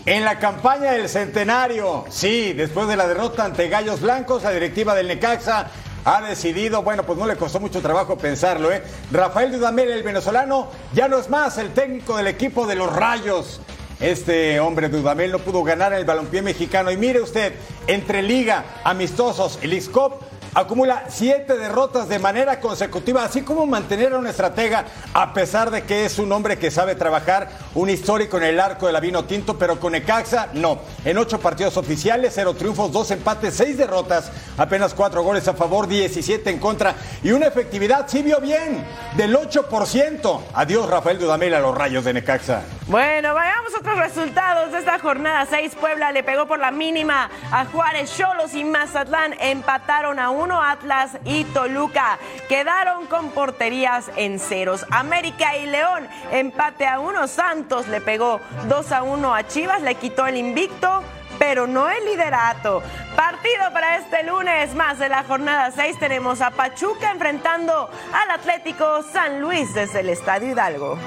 En 0.06 0.24
la 0.24 0.38
campaña 0.38 0.92
del 0.92 1.06
centenario, 1.08 2.06
sí, 2.08 2.54
después 2.54 2.88
de 2.88 2.96
la 2.96 3.06
derrota 3.06 3.44
ante 3.44 3.68
Gallos 3.68 4.00
Blancos, 4.00 4.42
la 4.42 4.52
directiva 4.52 4.94
del 4.94 5.06
Necaxa 5.06 5.70
ha 6.04 6.22
decidido, 6.22 6.82
bueno, 6.82 7.04
pues 7.04 7.18
no 7.18 7.26
le 7.26 7.36
costó 7.36 7.60
mucho 7.60 7.80
trabajo 7.80 8.16
pensarlo, 8.16 8.72
¿eh? 8.72 8.82
Rafael 9.10 9.52
Dudamel, 9.52 9.90
el 9.90 10.02
venezolano, 10.02 10.68
ya 10.92 11.08
no 11.08 11.18
es 11.18 11.28
más 11.28 11.58
el 11.58 11.72
técnico 11.72 12.16
del 12.16 12.26
equipo 12.26 12.66
de 12.66 12.76
los 12.76 12.94
Rayos. 12.94 13.60
Este 14.00 14.60
hombre 14.60 14.88
Dudamel 14.88 15.32
no 15.32 15.40
pudo 15.40 15.64
ganar 15.64 15.92
el 15.92 16.04
balompié 16.04 16.40
mexicano. 16.40 16.90
Y 16.90 16.96
mire 16.96 17.20
usted, 17.20 17.52
entre 17.88 18.22
Liga, 18.22 18.64
Amistosos, 18.84 19.58
el 19.60 19.72
ISCOP, 19.72 20.22
acumula 20.54 21.04
siete 21.08 21.56
derrotas 21.56 22.08
de 22.08 22.18
manera 22.18 22.60
consecutiva, 22.60 23.24
así 23.24 23.42
como 23.42 23.66
mantener 23.66 24.12
a 24.12 24.18
un 24.18 24.26
estratega, 24.26 24.84
a 25.14 25.32
pesar 25.32 25.70
de 25.70 25.82
que 25.82 26.04
es 26.04 26.18
un 26.18 26.32
hombre 26.32 26.58
que 26.58 26.70
sabe 26.70 26.94
trabajar, 26.94 27.48
un 27.74 27.90
histórico 27.90 28.38
en 28.38 28.44
el 28.44 28.60
arco 28.60 28.86
de 28.86 28.92
la 28.92 29.00
vino 29.00 29.24
tinto, 29.24 29.58
pero 29.58 29.78
con 29.78 29.94
Ecaxa 29.94 30.48
no. 30.54 30.80
En 31.04 31.18
ocho 31.18 31.40
partidos 31.40 31.76
oficiales, 31.76 32.32
cero 32.34 32.54
triunfos, 32.54 32.92
dos 32.92 33.10
empates, 33.10 33.54
seis 33.54 33.76
derrotas, 33.76 34.30
apenas 34.56 34.94
cuatro 34.94 35.22
goles 35.22 35.46
a 35.48 35.54
favor, 35.54 35.86
17 35.86 36.50
en 36.50 36.58
contra 36.58 36.94
y 37.22 37.32
una 37.32 37.46
efectividad, 37.46 38.06
sí 38.08 38.22
vio 38.22 38.40
bien, 38.40 38.84
del 39.16 39.36
8%. 39.36 40.40
Adiós, 40.54 40.88
Rafael 40.88 41.18
Dudamel 41.18 41.54
a 41.54 41.60
los 41.60 41.76
rayos 41.76 42.04
de 42.04 42.14
Necaxa. 42.14 42.62
Bueno, 42.86 43.34
vayamos 43.34 43.74
otros 43.78 43.98
resultados 43.98 44.72
de 44.72 44.78
esta 44.78 44.98
jornada. 44.98 45.46
Seis 45.46 45.74
Puebla 45.74 46.10
le 46.10 46.22
pegó 46.22 46.46
por 46.46 46.58
la 46.58 46.70
mínima 46.70 47.30
a 47.50 47.66
Juárez, 47.66 48.16
Cholos 48.16 48.54
y 48.54 48.64
Mazatlán 48.64 49.34
empataron 49.40 50.18
a 50.18 50.30
uno 50.38 50.62
Atlas 50.62 51.18
y 51.24 51.44
Toluca. 51.44 52.18
Quedaron 52.48 53.06
con 53.06 53.30
porterías 53.30 54.10
en 54.16 54.38
ceros. 54.38 54.86
América 54.90 55.56
y 55.56 55.66
León 55.66 56.08
empate 56.30 56.86
a 56.86 57.00
uno. 57.00 57.26
Santos 57.26 57.88
le 57.88 58.00
pegó 58.00 58.40
2 58.68 58.92
a 58.92 59.02
1 59.02 59.34
a 59.34 59.46
Chivas, 59.46 59.82
le 59.82 59.96
quitó 59.96 60.26
el 60.26 60.36
invicto 60.36 61.02
pero 61.38 61.68
no 61.68 61.88
el 61.88 62.04
liderato. 62.04 62.82
Partido 63.14 63.72
para 63.72 63.98
este 63.98 64.24
lunes 64.24 64.74
más 64.74 64.98
de 64.98 65.08
la 65.08 65.22
jornada 65.22 65.70
6 65.70 65.98
tenemos 65.98 66.40
a 66.40 66.50
Pachuca 66.50 67.12
enfrentando 67.12 67.88
al 68.12 68.30
Atlético 68.30 69.04
San 69.12 69.40
Luis 69.40 69.72
desde 69.72 70.00
el 70.00 70.08
Estadio 70.08 70.50
Hidalgo. 70.50 70.98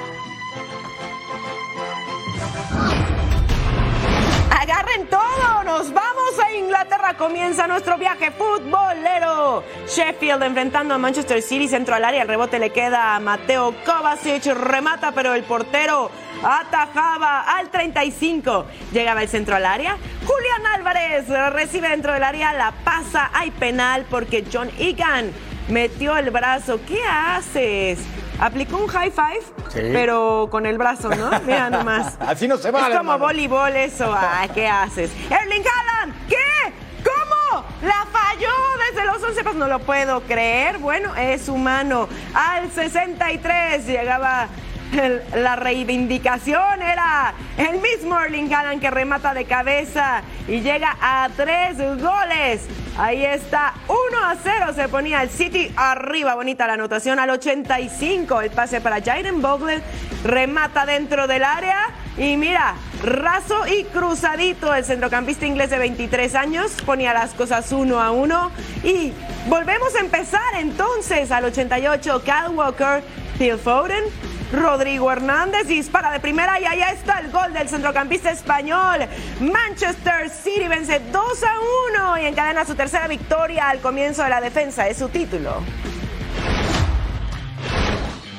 Agarren 4.62 5.08
todo, 5.08 5.64
nos 5.64 5.92
vamos 5.92 6.38
a 6.38 6.54
Inglaterra. 6.54 7.18
Comienza 7.18 7.66
nuestro 7.66 7.98
viaje 7.98 8.30
futbolero. 8.30 9.64
Sheffield 9.88 10.44
enfrentando 10.44 10.94
a 10.94 11.00
Manchester 11.00 11.42
City, 11.42 11.68
centro 11.68 11.96
al 11.96 12.06
área. 12.06 12.22
El 12.22 12.28
rebote 12.28 12.60
le 12.60 12.70
queda 12.70 13.16
a 13.16 13.20
Mateo 13.20 13.74
Kovacic. 13.84 14.46
Remata, 14.54 15.14
pero 15.14 15.34
el 15.34 15.42
portero 15.46 16.12
atajaba 16.44 17.42
al 17.58 17.72
35. 17.72 18.68
Llegaba 18.94 19.24
el 19.24 19.30
centro 19.30 19.56
al 19.56 19.66
área. 19.66 19.98
Julián 20.28 20.68
Álvarez 20.76 21.28
recibe 21.54 21.90
dentro 21.90 22.14
del 22.14 22.24
área. 22.24 22.54
La 22.54 22.72
pasa. 22.84 23.32
Hay 23.34 23.50
penal 23.50 24.06
porque 24.12 24.46
John 24.54 24.70
Egan 24.78 25.32
metió 25.70 26.16
el 26.18 26.30
brazo. 26.30 26.80
¿Qué 26.88 27.04
haces? 27.04 27.98
Aplicó 28.42 28.78
un 28.78 28.88
high 28.88 29.12
five, 29.12 29.44
pero 29.94 30.48
con 30.50 30.66
el 30.66 30.80
brazo, 30.80 31.10
¿no? 31.10 31.30
Mira 31.42 31.70
nomás. 31.70 32.18
Así 32.20 32.48
no 32.48 32.58
se 32.58 32.72
va. 32.72 32.90
Es 32.90 32.98
como 32.98 33.20
voleibol 33.20 33.76
eso. 33.76 34.12
Ay, 34.18 34.50
¿qué 34.50 34.68
haces? 34.68 35.12
Erling 35.30 35.64
Haaland, 35.64 36.28
¿qué? 36.28 36.74
¿Cómo? 37.04 37.64
La 37.84 38.08
falló 38.12 38.50
desde 38.90 39.06
los 39.06 39.22
11 39.22 39.44
pues 39.44 39.56
no 39.56 39.68
lo 39.68 39.78
puedo 39.78 40.22
creer. 40.22 40.80
Bueno, 40.80 41.16
es 41.16 41.50
humano. 41.50 42.10
Al 42.34 42.72
63 42.72 43.86
llegaba 43.86 44.48
la 45.36 45.56
reivindicación 45.56 46.82
era 46.82 47.34
el 47.58 47.80
mismo 47.80 48.20
Erling 48.20 48.54
Haaland 48.54 48.82
que 48.82 48.92
remata 48.92 49.34
de 49.34 49.46
cabeza 49.46 50.22
y 50.48 50.62
llega 50.62 50.98
a 51.02 51.30
tres 51.36 51.78
goles. 51.78 52.68
Ahí 52.98 53.24
está, 53.24 53.74
1 53.88 53.98
a 54.26 54.36
0 54.36 54.74
se 54.76 54.90
ponía 54.90 55.24
el 55.24 55.30
City. 55.30 55.72
Arriba, 55.78 56.36
bonita 56.36 56.68
la 56.68 56.74
anotación 56.74 57.20
al 57.20 57.30
85, 57.30 58.42
el 58.42 58.52
pase 58.52 58.82
para 58.82 59.02
Jaden 59.02 59.42
Bogle, 59.42 59.82
remata 60.24 60.86
dentro 60.86 61.26
del 61.26 61.44
área 61.44 61.88
y 62.18 62.36
mira, 62.36 62.76
raso 63.04 63.66
y 63.68 63.86
cruzadito. 63.86 64.76
El 64.76 64.84
centrocampista 64.84 65.46
inglés 65.46 65.70
de 65.70 65.80
23 65.80 66.36
años 66.36 66.74
ponía 66.86 67.14
las 67.14 67.34
cosas 67.34 67.72
1 67.72 68.00
a 68.00 68.12
1 68.12 68.52
y 68.84 69.14
volvemos 69.48 69.96
a 69.96 70.00
empezar 70.00 70.56
entonces 70.60 71.32
al 71.32 71.46
88, 71.46 72.24
Kyle 72.26 72.56
Walker, 72.56 73.04
Phil 73.38 73.58
Foden, 73.58 74.04
Rodrigo 74.52 75.12
Hernández 75.12 75.68
dispara 75.68 76.12
de 76.12 76.20
primera 76.20 76.60
y 76.60 76.66
allá 76.66 76.92
está 76.92 77.20
el 77.20 77.32
gol 77.32 77.54
del 77.54 77.70
centrocampista 77.70 78.32
español. 78.32 79.08
Manchester 79.40 80.30
City 80.30 80.68
vence 80.68 81.00
2 81.12 81.44
a 81.44 81.54
1 82.16 82.18
y 82.20 82.26
encadena 82.26 82.66
su 82.66 82.76
tercera 82.76 83.08
victoria 83.08 83.70
al 83.70 83.80
comienzo 83.80 84.24
de 84.24 84.30
la 84.30 84.42
defensa 84.42 84.84
de 84.84 84.94
su 84.94 85.08
título. 85.10 85.62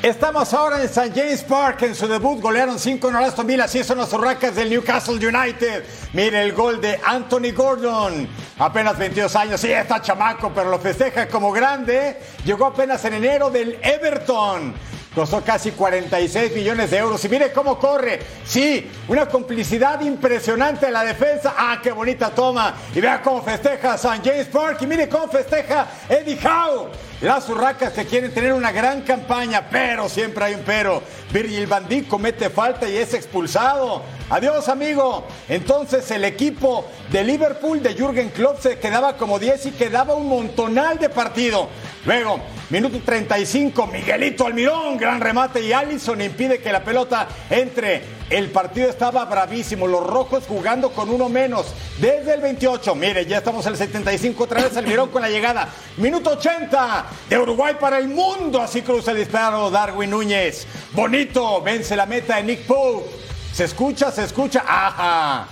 Estamos 0.03 0.53
ahora 0.53 0.79
en 0.79 0.87
St. 0.87 1.13
James 1.15 1.45
Park. 1.45 1.83
En 1.83 1.95
su 1.95 2.09
debut 2.09 2.41
golearon 2.41 2.77
5 2.77 3.09
en 3.09 3.17
Aston 3.17 3.47
Villa. 3.47 3.65
Así 3.65 3.85
son 3.85 3.99
los 3.99 4.13
urracas 4.13 4.53
del 4.55 4.69
Newcastle 4.69 5.15
United. 5.15 5.85
Mire 6.13 6.43
el 6.43 6.53
gol 6.53 6.81
de 6.81 7.01
Anthony 7.05 7.53
Gordon. 7.55 8.29
Apenas 8.59 8.99
22 8.99 9.37
años. 9.37 9.61
Sí, 9.61 9.71
está 9.71 10.03
chamaco, 10.03 10.51
pero 10.53 10.71
lo 10.71 10.81
festeja 10.81 11.29
como 11.29 11.53
grande. 11.53 12.19
Llegó 12.45 12.67
apenas 12.67 13.05
en 13.05 13.15
enero 13.15 13.49
del 13.49 13.79
Everton. 13.81 14.75
Costó 15.15 15.43
casi 15.43 15.73
46 15.73 16.55
millones 16.55 16.91
de 16.91 16.99
euros. 16.99 17.23
Y 17.25 17.29
mire 17.29 17.53
cómo 17.53 17.79
corre. 17.79 18.21
Sí, 18.45 18.91
una 19.09 19.27
complicidad 19.27 20.01
impresionante 20.01 20.87
en 20.87 20.95
la 20.95 21.05
defensa. 21.05 21.55
Ah, 21.57 21.81
qué 21.83 21.93
bonita 21.93 22.31
toma. 22.31 22.75
Y 22.95 23.01
vea 23.01 23.21
cómo 23.21 23.43
festeja 23.43 23.95
St. 23.97 24.21
James 24.25 24.47
Park. 24.47 24.79
Y 24.81 24.87
mire 24.87 25.09
cómo 25.09 25.29
festeja 25.29 25.87
Eddie 26.09 26.39
Howe. 26.43 26.91
Las 27.23 27.49
urracas 27.49 27.93
que 27.93 28.05
quieren 28.05 28.35
tener 28.35 28.53
una 28.53 28.73
gran 28.73 29.03
campaña, 29.03 29.69
pero 29.71 30.09
siempre 30.09 30.45
hay 30.45 30.55
un 30.55 30.63
pero. 30.63 31.01
Virgil 31.33 31.69
Dijk 31.89 32.09
comete 32.09 32.51
falta 32.51 32.89
y 32.89 32.97
es 32.97 33.15
expulsado. 33.15 34.03
Adiós, 34.29 34.69
amigo. 34.69 35.29
Entonces 35.49 36.11
el 36.11 36.25
equipo 36.25 36.85
de 37.13 37.23
Liverpool 37.23 37.81
de 37.81 37.95
Jürgen 37.95 38.31
Klopp 38.31 38.59
se 38.59 38.77
quedaba 38.81 39.17
como 39.17 39.39
10 39.39 39.67
y 39.67 39.71
quedaba 39.71 40.15
un 40.15 40.29
montonal 40.29 40.99
de 40.99 41.11
partido. 41.11 41.69
Luego, 42.07 42.41
minuto 42.71 43.01
35, 43.05 43.87
Miguelito 43.87 44.45
Almirón, 44.45 44.97
gran 44.97 45.21
remate 45.21 45.65
y 45.65 45.73
Allison 45.73 46.21
impide 46.21 46.59
que 46.59 46.73
la 46.73 46.83
pelota 46.83 47.29
entre. 47.49 48.22
El 48.31 48.51
partido 48.51 48.89
estaba 48.89 49.25
bravísimo, 49.27 49.87
los 49.87 50.07
rojos 50.07 50.45
jugando 50.49 50.91
con 50.93 51.11
uno 51.11 51.29
menos 51.29 51.67
desde 51.99 52.35
el 52.35 52.41
28. 52.41 52.95
Mire, 52.95 53.27
ya 53.27 53.39
estamos 53.39 53.67
el 53.67 53.77
75 53.77 54.45
otra 54.45 54.63
vez 54.63 54.77
Almirón 54.77 55.11
con 55.11 55.21
la 55.21 55.29
llegada. 55.29 55.69
Minuto 55.99 56.31
80 56.31 57.07
de 57.29 57.39
Uruguay 57.39 57.77
para 57.79 57.99
el 57.99 58.09
mundo, 58.09 58.61
así 58.61 58.83
cruza 58.83 59.11
el 59.11 59.19
disparo 59.19 59.71
Darwin 59.71 60.11
Núñez. 60.11 60.67
Bonito, 60.93 61.61
vence 61.61 61.95
la 61.95 62.07
meta 62.07 62.37
de 62.37 62.45
Nick 62.45 62.67
Pope. 62.67 63.11
Se 63.53 63.65
escucha, 63.65 64.11
se 64.11 64.25
escucha, 64.25 64.65
ajá. 64.67 65.47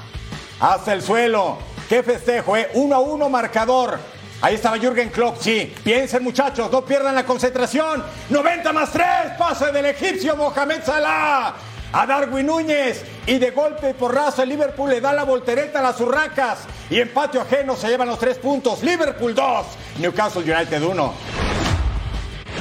Hasta 0.60 0.92
el 0.94 1.02
suelo. 1.02 1.58
Qué 1.88 2.02
festejo, 2.02 2.56
¿eh? 2.56 2.70
Uno 2.74 2.96
a 2.96 3.00
uno 3.00 3.28
marcador. 3.28 3.98
Ahí 4.40 4.54
estaba 4.54 4.78
Jürgen 4.78 5.10
Klopp, 5.10 5.38
sí. 5.38 5.74
Piensen 5.84 6.22
muchachos, 6.22 6.72
no 6.72 6.82
pierdan 6.82 7.14
la 7.14 7.26
concentración. 7.26 8.02
90 8.30 8.72
más 8.72 8.90
3, 8.90 9.04
pase 9.38 9.70
del 9.70 9.84
egipcio 9.84 10.34
Mohamed 10.34 10.82
Salah 10.82 11.54
a 11.92 12.06
Darwin 12.06 12.46
Núñez 12.46 13.04
y 13.26 13.38
de 13.38 13.50
golpe 13.50 13.90
y 13.90 13.92
porrazo 13.94 14.42
el 14.42 14.48
Liverpool 14.48 14.90
le 14.90 15.00
da 15.00 15.12
la 15.12 15.24
voltereta 15.24 15.80
a 15.80 15.82
las 15.82 16.00
urracas 16.00 16.60
y 16.88 17.00
en 17.00 17.12
patio 17.12 17.40
ajeno 17.40 17.76
se 17.76 17.88
llevan 17.88 18.08
los 18.08 18.18
tres 18.18 18.38
puntos. 18.38 18.82
Liverpool 18.82 19.34
2, 19.34 19.66
Newcastle 19.98 20.42
United 20.42 20.82
1. 20.82 21.14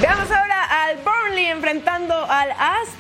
Veamos 0.01 0.31
ahora 0.31 0.85
al 0.85 0.97
Burnley 0.97 1.45
enfrentando 1.47 2.25
al 2.29 2.51
Aston 2.51 2.98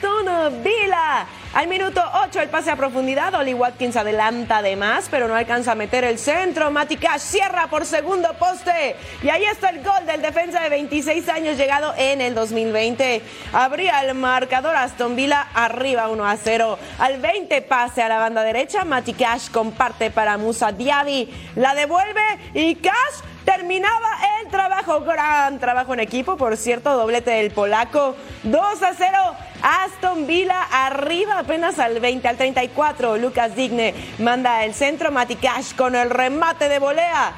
Al 1.53 1.67
minuto 1.67 2.01
8 2.25 2.41
el 2.41 2.49
pase 2.49 2.71
a 2.71 2.75
profundidad, 2.75 3.33
Oli 3.35 3.53
Watkins 3.53 3.95
adelanta 3.95 4.61
de 4.61 4.75
más, 4.75 5.07
pero 5.09 5.27
no 5.27 5.35
alcanza 5.35 5.73
a 5.73 5.75
meter 5.75 6.03
el 6.03 6.17
centro. 6.17 6.71
Mati 6.71 6.97
Cash 6.97 7.21
cierra 7.21 7.67
por 7.67 7.85
segundo 7.85 8.33
poste. 8.39 8.95
Y 9.21 9.29
ahí 9.29 9.43
está 9.43 9.69
el 9.69 9.83
gol 9.83 10.05
del 10.05 10.21
defensa 10.21 10.61
de 10.61 10.69
26 10.69 11.29
años 11.29 11.57
llegado 11.57 11.93
en 11.97 12.21
el 12.21 12.33
2020. 12.33 13.21
Abría 13.53 14.03
el 14.03 14.15
marcador 14.15 14.75
Aston 14.75 15.15
Villa 15.15 15.47
arriba 15.53 16.09
1 16.09 16.25
a 16.25 16.37
0. 16.37 16.79
Al 16.97 17.19
20 17.19 17.61
pase 17.63 18.01
a 18.01 18.09
la 18.09 18.17
banda 18.17 18.43
derecha, 18.43 18.83
Mati 18.83 19.13
Cash 19.13 19.49
comparte 19.51 20.11
para 20.11 20.37
Musa 20.37 20.71
Diaby. 20.71 21.29
La 21.55 21.75
devuelve 21.75 22.21
y 22.53 22.75
Cash 22.75 23.28
terminaba 23.45 24.09
el 24.41 24.49
trabajo. 24.49 25.01
Gran 25.01 25.59
trabajo 25.59 25.93
en 25.93 25.99
equipo, 25.99 26.37
por 26.37 26.57
cierto, 26.57 26.95
doblete 26.95 27.31
del 27.31 27.51
polaco. 27.51 28.15
2 28.43 28.83
a 28.83 28.93
0. 28.93 29.17
Aston 29.61 30.25
Villa 30.25 30.63
arriba 30.71 31.39
apenas 31.39 31.79
al 31.79 31.99
20, 31.99 32.27
al 32.27 32.37
34. 32.37 33.17
Lucas 33.17 33.55
Digne 33.55 33.93
manda 34.19 34.63
el 34.65 34.73
centro. 34.73 35.11
Mati 35.11 35.35
Cash 35.35 35.75
con 35.75 35.95
el 35.95 36.09
remate 36.09 36.69
de 36.69 36.79
volea. 36.79 37.33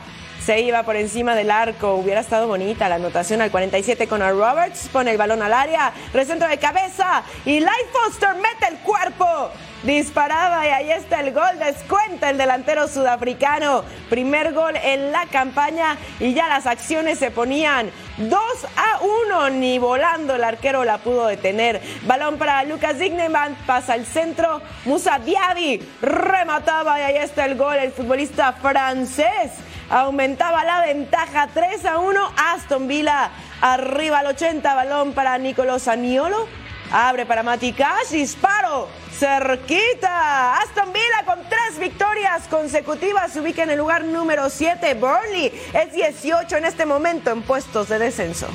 Se 0.45 0.59
iba 0.61 0.83
por 0.83 0.95
encima 0.95 1.35
del 1.35 1.51
arco. 1.51 1.95
Hubiera 1.95 2.21
estado 2.21 2.47
bonita 2.47 2.89
la 2.89 2.95
anotación 2.95 3.41
al 3.41 3.51
47 3.51 4.07
con 4.07 4.21
el 4.21 4.37
Roberts. 4.37 4.89
Pone 4.91 5.11
el 5.11 5.17
balón 5.17 5.41
al 5.43 5.53
área. 5.53 5.93
Recentro 6.13 6.47
de 6.47 6.57
cabeza. 6.57 7.23
Y 7.45 7.59
Light 7.59 7.87
Foster 7.91 8.33
mete 8.35 8.67
el 8.69 8.77
cuerpo. 8.79 9.51
Disparaba 9.83 10.67
y 10.67 10.69
ahí 10.69 10.91
está 10.91 11.21
el 11.21 11.33
gol. 11.33 11.57
Descuenta 11.57 12.29
el 12.29 12.37
delantero 12.37 12.87
sudafricano. 12.87 13.83
Primer 14.09 14.53
gol 14.53 14.75
en 14.75 15.11
la 15.11 15.25
campaña 15.25 15.97
y 16.19 16.33
ya 16.33 16.47
las 16.47 16.67
acciones 16.67 17.17
se 17.17 17.31
ponían 17.31 17.89
2 18.17 18.39
a 18.75 18.99
1. 19.27 19.49
Ni 19.51 19.79
volando 19.79 20.35
el 20.35 20.43
arquero 20.43 20.83
la 20.83 20.99
pudo 20.99 21.25
detener. 21.25 21.81
Balón 22.03 22.37
para 22.37 22.63
Lucas 22.63 22.99
Digneman. 22.99 23.55
Pasa 23.65 23.93
al 23.93 24.05
centro. 24.05 24.61
Musa 24.85 25.17
Diaby 25.17 25.81
remataba 26.01 26.99
y 26.99 27.03
ahí 27.03 27.17
está 27.17 27.45
el 27.45 27.57
gol. 27.57 27.77
El 27.77 27.91
futbolista 27.91 28.53
francés 28.53 29.51
aumentaba 29.89 30.63
la 30.63 30.81
ventaja 30.81 31.49
3 31.51 31.85
a 31.85 31.97
1. 31.97 32.33
Aston 32.53 32.87
Villa 32.87 33.31
arriba 33.61 34.19
al 34.19 34.27
80. 34.27 34.75
Balón 34.75 35.13
para 35.13 35.39
Nicolás 35.39 35.87
Aniolo. 35.87 36.60
Abre 36.91 37.25
para 37.25 37.41
Mati 37.41 37.71
Cash. 37.71 38.09
Disparo 38.11 38.89
cerquita. 39.17 40.57
Aston 40.57 40.91
Villa 40.91 41.23
con 41.25 41.39
tres 41.47 41.79
victorias 41.79 42.47
consecutivas 42.49 43.31
se 43.31 43.39
ubica 43.39 43.63
en 43.63 43.69
el 43.69 43.77
lugar 43.77 44.03
número 44.03 44.49
7. 44.49 44.93
Burnley 44.95 45.51
es 45.73 45.93
18 45.93 46.57
en 46.57 46.65
este 46.65 46.85
momento 46.85 47.31
en 47.31 47.41
puestos 47.43 47.87
de 47.87 47.99
descenso. 47.99 48.47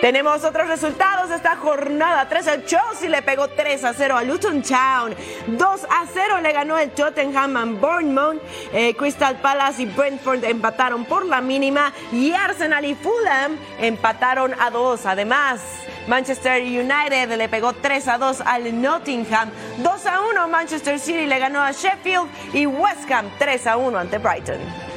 Tenemos 0.00 0.44
otros 0.44 0.68
resultados 0.68 1.28
de 1.28 1.36
esta 1.36 1.56
jornada. 1.56 2.28
3 2.28 2.46
el 2.46 2.64
Chelsea 2.66 3.08
le 3.08 3.20
pegó 3.22 3.48
3 3.48 3.82
a 3.82 3.92
0 3.92 4.16
a 4.16 4.22
Luton 4.22 4.62
Town. 4.62 5.14
2 5.48 5.84
a 5.84 6.04
0 6.12 6.40
le 6.40 6.52
ganó 6.52 6.78
el 6.78 6.90
Tottenham 6.90 7.56
a 7.56 7.64
Bournemouth. 7.64 8.40
Eh, 8.72 8.94
Crystal 8.94 9.40
Palace 9.40 9.82
y 9.82 9.86
Brentford 9.86 10.44
empataron 10.44 11.04
por 11.04 11.26
la 11.26 11.40
mínima. 11.40 11.92
Y 12.12 12.32
Arsenal 12.32 12.84
y 12.84 12.94
Fulham 12.94 13.58
empataron 13.80 14.54
a 14.60 14.70
2. 14.70 15.04
Además, 15.04 15.60
Manchester 16.06 16.62
United 16.62 17.36
le 17.36 17.48
pegó 17.48 17.72
3 17.72 18.06
a 18.06 18.18
2 18.18 18.42
al 18.42 18.80
Nottingham. 18.80 19.50
2 19.78 20.06
a 20.06 20.20
1 20.20 20.48
Manchester 20.48 21.00
City 21.00 21.26
le 21.26 21.40
ganó 21.40 21.60
a 21.60 21.72
Sheffield. 21.72 22.28
Y 22.54 22.66
West 22.66 23.10
Ham 23.10 23.28
3 23.38 23.66
a 23.66 23.76
1 23.76 23.98
ante 23.98 24.18
Brighton. 24.18 24.87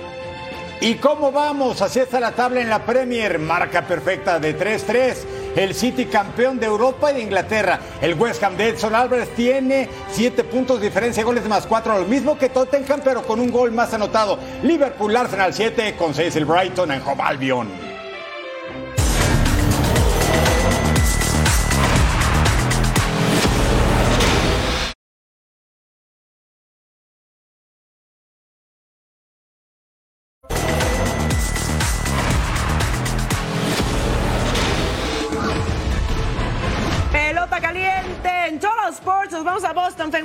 ¿Y 0.84 0.96
cómo 0.96 1.32
vamos? 1.32 1.80
Así 1.84 2.00
está 2.00 2.20
la 2.20 2.32
tabla 2.32 2.60
en 2.60 2.67
la 2.67 2.84
Premier. 2.84 3.38
Marca 3.38 3.86
perfecta 3.86 4.39
de 4.39 4.58
3-3. 4.58 5.15
El 5.56 5.76
City 5.76 6.06
campeón 6.06 6.60
de 6.60 6.65
Europa 6.65 7.12
y 7.12 7.15
de 7.17 7.22
Inglaterra. 7.22 7.80
El 8.02 8.15
West 8.15 8.44
Ham 8.44 8.58
de 8.58 8.70
Edson 8.70 8.96
Álvarez 8.96 9.30
tiene 9.36 9.88
7 10.12 10.44
puntos 10.46 10.80
de 10.80 10.88
diferencia, 10.88 11.24
goles 11.24 11.48
más 11.48 11.67
4, 11.67 12.00
lo 12.00 12.06
mismo 12.06 12.36
que 12.36 12.50
Tottenham, 12.50 13.02
pero 13.04 13.22
con 13.22 13.39
un 13.39 13.52
gol 13.52 13.72
más 13.72 13.94
anotado. 13.94 14.39
Liverpool 14.63 15.15
Arsenal 15.15 15.54
7 15.54 15.96
con 16.00 16.15
6 16.15 16.36
el 16.38 16.46
Brighton 16.46 16.91
en 16.91 17.02
Home 17.04 17.22
Albion. 17.22 17.90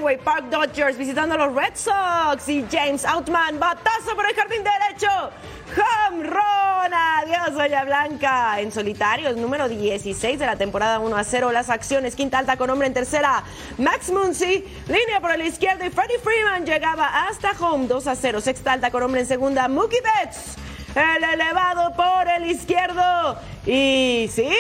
Fenway 0.07 0.19
Park, 0.19 0.45
Dodgers, 0.51 0.97
visitando 0.97 1.35
a 1.35 1.39
los 1.39 1.53
Red 1.53 1.75
Sox 1.75 2.49
y 2.49 2.65
James 2.71 3.05
Outman, 3.05 3.59
batazo 3.59 4.15
por 4.15 4.25
el 4.25 4.37
jardín 4.37 4.63
derecho. 4.63 5.09
Home 5.77 6.23
adiós 6.95 7.55
Doña 7.55 7.85
Blanca. 7.85 8.61
En 8.61 8.71
solitario, 8.71 9.29
el 9.29 9.41
número 9.41 9.69
16 9.69 10.39
de 10.39 10.47
la 10.47 10.55
temporada 10.55 11.01
1 11.01 11.17
a 11.17 11.25
0. 11.25 11.51
Las 11.51 11.71
acciones, 11.71 12.15
quinta 12.15 12.39
alta 12.39 12.57
con 12.57 12.71
hombre 12.71 12.87
en 12.87 12.95
tercera. 12.95 13.43
Max 13.79 14.11
Muncy, 14.11 14.65
línea 14.87 15.21
por 15.21 15.33
el 15.33 15.43
izquierdo 15.43 15.85
y 15.85 15.91
Freddie 15.91 16.21
Freeman 16.21 16.65
llegaba 16.65 17.27
hasta 17.27 17.51
home 17.59 17.89
2 17.89 18.07
a 18.07 18.15
0. 18.15 18.41
Sexta 18.41 18.75
alta 18.75 18.93
con 18.93 19.03
hombre 19.03 19.23
en 19.23 19.27
segunda. 19.27 19.67
Mookie 19.67 19.99
Betts, 20.03 20.55
el 20.95 21.25
elevado 21.25 21.93
por 21.97 22.29
el 22.29 22.49
izquierdo. 22.49 23.41
Y 23.67 24.31
sí, 24.33 24.55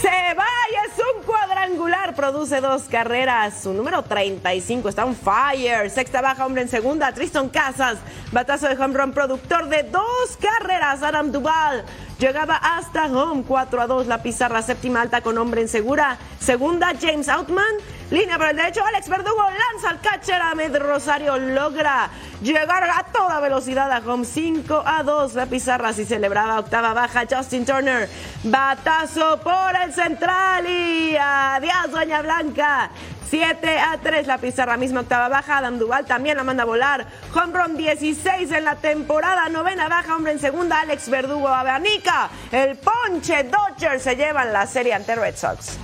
se 0.00 0.34
va 0.34 0.46
es 0.86 0.92
un 0.98 1.22
cuadrangular, 1.24 2.14
produce 2.14 2.60
dos 2.60 2.82
carreras. 2.84 3.62
Su 3.62 3.72
número 3.72 4.02
35 4.02 4.88
está 4.88 5.04
on 5.04 5.14
fire. 5.14 5.90
Sexta 5.90 6.22
baja, 6.22 6.46
hombre 6.46 6.62
en 6.62 6.68
segunda. 6.68 7.12
Tristan 7.12 7.48
Casas, 7.48 7.98
batazo 8.32 8.68
de 8.68 8.82
home 8.82 8.96
run, 8.96 9.12
productor 9.12 9.68
de 9.68 9.82
dos 9.82 10.38
carreras. 10.40 11.02
Adam 11.02 11.30
Duval 11.32 11.84
llegaba 12.18 12.56
hasta 12.56 13.06
home 13.06 13.44
4 13.46 13.80
a 13.80 13.86
2. 13.86 14.06
La 14.06 14.22
pizarra 14.22 14.62
séptima 14.62 15.02
alta 15.02 15.20
con 15.20 15.36
hombre 15.38 15.60
en 15.60 15.68
segura. 15.68 16.18
Segunda, 16.38 16.92
James 16.98 17.28
Outman. 17.28 17.76
Línea 18.10 18.38
por 18.38 18.48
el 18.48 18.56
derecho, 18.56 18.84
Alex 18.84 19.08
Verdugo 19.08 19.40
lanza 19.40 19.90
al 19.90 20.00
catcher. 20.00 20.42
Ahmed 20.42 20.76
Rosario 20.78 21.38
logra 21.38 22.10
llegar 22.42 22.82
a 22.82 23.04
toda 23.04 23.38
velocidad 23.38 23.92
a 23.92 23.98
home 23.98 24.24
5 24.24 24.82
a 24.84 25.04
2. 25.04 25.34
La 25.34 25.46
pizarra 25.46 25.92
si 25.92 26.04
celebraba 26.04 26.58
octava 26.58 26.92
baja. 26.92 27.22
Justin 27.30 27.64
Turner, 27.64 28.08
batazo 28.42 29.38
por 29.40 29.76
el 29.84 29.94
central 29.94 30.66
y 30.68 31.16
adiós, 31.16 31.92
Doña 31.92 32.20
Blanca. 32.22 32.90
7 33.30 33.78
a 33.78 33.98
3 33.98 34.26
la 34.26 34.38
pizarra 34.38 34.76
misma 34.76 35.02
octava 35.02 35.28
baja. 35.28 35.58
Adam 35.58 35.78
Duval 35.78 36.04
también 36.04 36.36
la 36.36 36.42
manda 36.42 36.64
a 36.64 36.66
volar. 36.66 37.06
Home 37.32 37.52
run 37.56 37.76
16 37.76 38.50
en 38.50 38.64
la 38.64 38.74
temporada. 38.74 39.48
Novena 39.50 39.88
baja, 39.88 40.16
hombre 40.16 40.32
en 40.32 40.40
segunda. 40.40 40.80
Alex 40.80 41.08
Verdugo 41.08 41.46
abanica. 41.46 42.28
El 42.50 42.76
ponche 42.76 43.44
Dodgers 43.44 44.02
se 44.02 44.16
llevan 44.16 44.52
la 44.52 44.66
serie 44.66 44.94
ante 44.94 45.14
Red 45.14 45.36
Sox. 45.36 45.78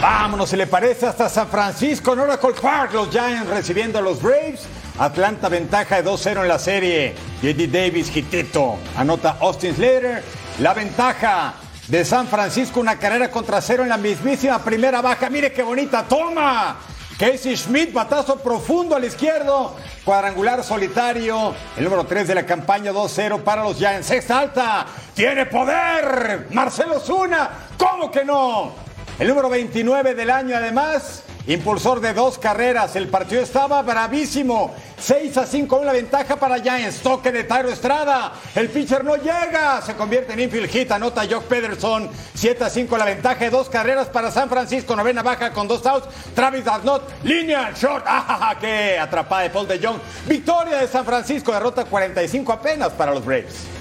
Vámonos, 0.00 0.48
si 0.48 0.56
le 0.56 0.66
parece, 0.66 1.06
hasta 1.06 1.28
San 1.28 1.48
Francisco, 1.48 2.14
en 2.14 2.20
Oracle 2.20 2.54
Park, 2.60 2.94
los 2.94 3.10
Giants 3.10 3.50
recibiendo 3.50 3.98
a 3.98 4.02
los 4.02 4.22
Braves. 4.22 4.66
Atlanta 4.98 5.50
ventaja 5.50 6.00
de 6.00 6.10
2-0 6.10 6.40
en 6.40 6.48
la 6.48 6.58
serie. 6.58 7.14
J.D. 7.42 7.66
Davis, 7.68 8.14
Hitito, 8.14 8.78
anota 8.96 9.36
Austin 9.40 9.74
Slater. 9.74 10.24
La 10.58 10.72
ventaja 10.72 11.52
de 11.88 12.02
San 12.06 12.28
Francisco, 12.28 12.80
una 12.80 12.98
carrera 12.98 13.30
contra 13.30 13.60
cero 13.60 13.82
en 13.82 13.90
la 13.90 13.98
mismísima 13.98 14.58
primera 14.60 15.02
baja. 15.02 15.28
Mire 15.28 15.52
qué 15.52 15.62
bonita 15.62 16.02
toma. 16.04 16.76
Casey 17.18 17.54
Schmidt, 17.54 17.92
batazo 17.92 18.36
profundo 18.36 18.96
al 18.96 19.04
izquierdo, 19.04 19.76
cuadrangular 20.06 20.64
solitario, 20.64 21.54
el 21.76 21.84
número 21.84 22.04
3 22.04 22.26
de 22.28 22.34
la 22.34 22.46
campaña 22.46 22.92
2-0 22.92 23.42
para 23.42 23.62
los 23.62 23.76
Giants. 23.76 24.06
Sexta 24.06 24.38
alta, 24.38 24.86
tiene 25.12 25.44
poder, 25.44 26.46
Marcelo 26.52 26.98
Zuna, 26.98 27.50
¿cómo 27.76 28.10
que 28.10 28.24
no? 28.24 28.88
El 29.20 29.28
número 29.28 29.50
29 29.50 30.14
del 30.14 30.30
año, 30.30 30.56
además, 30.56 31.24
impulsor 31.46 32.00
de 32.00 32.14
dos 32.14 32.38
carreras. 32.38 32.96
El 32.96 33.08
partido 33.08 33.42
estaba 33.42 33.82
bravísimo. 33.82 34.74
6 34.98 35.36
a 35.36 35.46
5, 35.46 35.76
una 35.76 35.92
ventaja 35.92 36.36
para 36.36 36.58
Giants. 36.58 37.00
Toque 37.00 37.30
de 37.30 37.44
Tyro 37.44 37.68
Estrada. 37.68 38.32
El 38.54 38.70
pitcher 38.70 39.04
no 39.04 39.16
llega. 39.16 39.82
Se 39.82 39.94
convierte 39.94 40.32
en 40.32 40.40
infield 40.40 40.70
hit. 40.70 40.90
Anota 40.90 41.26
Jock 41.30 41.44
Pederson. 41.44 42.08
7 42.32 42.64
a 42.64 42.70
5, 42.70 42.96
la 42.96 43.04
ventaja 43.04 43.44
de 43.44 43.50
dos 43.50 43.68
carreras 43.68 44.08
para 44.08 44.30
San 44.30 44.48
Francisco. 44.48 44.96
Novena 44.96 45.22
baja 45.22 45.52
con 45.52 45.68
dos 45.68 45.84
outs. 45.84 46.08
Travis 46.34 46.64
Darnot. 46.64 47.02
Línea 47.22 47.72
short. 47.78 48.04
¡Ah, 48.08 48.56
qué 48.58 48.98
atrapada 48.98 49.42
de 49.42 49.50
Paul 49.50 49.68
de 49.68 49.86
Jong! 49.86 49.98
Victoria 50.26 50.78
de 50.78 50.88
San 50.88 51.04
Francisco. 51.04 51.52
Derrota 51.52 51.84
45 51.84 52.50
apenas 52.50 52.90
para 52.92 53.12
los 53.12 53.22
Braves. 53.22 53.79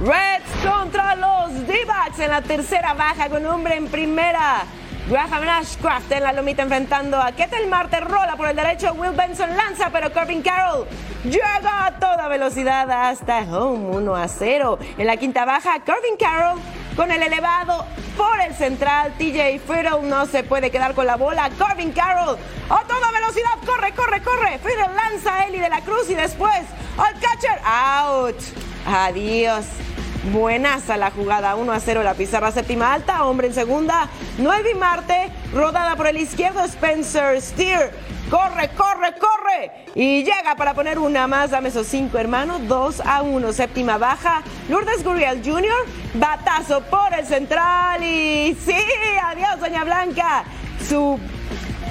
Reds 0.00 0.66
contra 0.66 1.14
los 1.14 1.66
D-backs 1.66 2.20
en 2.20 2.30
la 2.30 2.40
tercera 2.40 2.94
baja 2.94 3.28
con 3.28 3.44
hombre 3.44 3.76
en 3.76 3.86
primera. 3.86 4.64
Graham 5.10 5.46
Ashcraft 5.46 6.10
en 6.12 6.22
la 6.22 6.32
lomita 6.32 6.62
enfrentando 6.62 7.20
a 7.20 7.32
Ketel 7.32 7.66
Marte, 7.66 8.00
rola 8.00 8.34
por 8.34 8.48
el 8.48 8.56
derecho, 8.56 8.94
Will 8.94 9.12
Benson 9.12 9.54
lanza, 9.54 9.90
pero 9.90 10.10
Corbin 10.10 10.40
Carroll 10.40 10.86
llega 11.24 11.84
a 11.84 11.98
toda 11.98 12.28
velocidad 12.28 12.90
hasta 12.90 13.40
home 13.40 13.94
1 13.96 14.16
a 14.16 14.26
0. 14.26 14.78
En 14.96 15.06
la 15.06 15.18
quinta 15.18 15.44
baja, 15.44 15.80
Corbin 15.80 16.16
Carroll 16.18 16.58
con 16.96 17.10
el 17.10 17.22
elevado 17.22 17.84
por 18.16 18.40
el 18.40 18.54
central. 18.54 19.12
TJ 19.18 19.60
Fiddle 19.66 20.08
no 20.08 20.24
se 20.24 20.44
puede 20.44 20.70
quedar 20.70 20.94
con 20.94 21.06
la 21.06 21.16
bola. 21.16 21.50
Corbin 21.58 21.92
Carroll 21.92 22.38
a 22.70 22.82
toda 22.84 23.12
velocidad, 23.12 23.50
corre, 23.66 23.92
corre, 23.92 24.22
corre. 24.22 24.58
Fiddle 24.60 24.94
lanza 24.94 25.40
a 25.40 25.46
Eli 25.46 25.58
de 25.58 25.68
la 25.68 25.82
Cruz 25.82 26.08
y 26.08 26.14
después 26.14 26.62
al 26.96 27.12
catcher, 27.20 27.60
out. 27.66 28.69
Adiós. 28.86 29.66
Buenas 30.32 30.90
a 30.90 30.98
la 30.98 31.10
jugada, 31.10 31.56
1 31.56 31.72
a 31.72 31.80
0 31.80 32.02
la 32.02 32.12
pizarra 32.12 32.52
séptima 32.52 32.92
alta, 32.92 33.24
hombre 33.24 33.46
en 33.46 33.54
segunda, 33.54 34.10
9 34.36 34.72
y 34.72 34.74
Marte, 34.76 35.32
rodada 35.54 35.96
por 35.96 36.06
el 36.06 36.18
izquierdo 36.18 36.62
Spencer 36.64 37.40
Steer, 37.40 37.90
corre, 38.28 38.68
corre, 38.76 39.14
corre 39.14 39.86
y 39.94 40.22
llega 40.22 40.56
para 40.56 40.74
poner 40.74 40.98
una 40.98 41.26
más, 41.26 41.52
dame 41.52 41.70
esos 41.70 41.86
cinco 41.86 42.18
hermanos, 42.18 42.60
2 42.68 43.00
a 43.00 43.22
1, 43.22 43.52
séptima 43.54 43.96
baja, 43.96 44.42
Lourdes 44.68 45.02
Gurriel 45.02 45.42
Jr., 45.42 45.86
batazo 46.12 46.82
por 46.82 47.14
el 47.18 47.24
central 47.24 48.02
y 48.04 48.54
sí, 48.62 48.76
adiós 49.24 49.58
Doña 49.58 49.84
Blanca, 49.84 50.44
su 50.86 51.18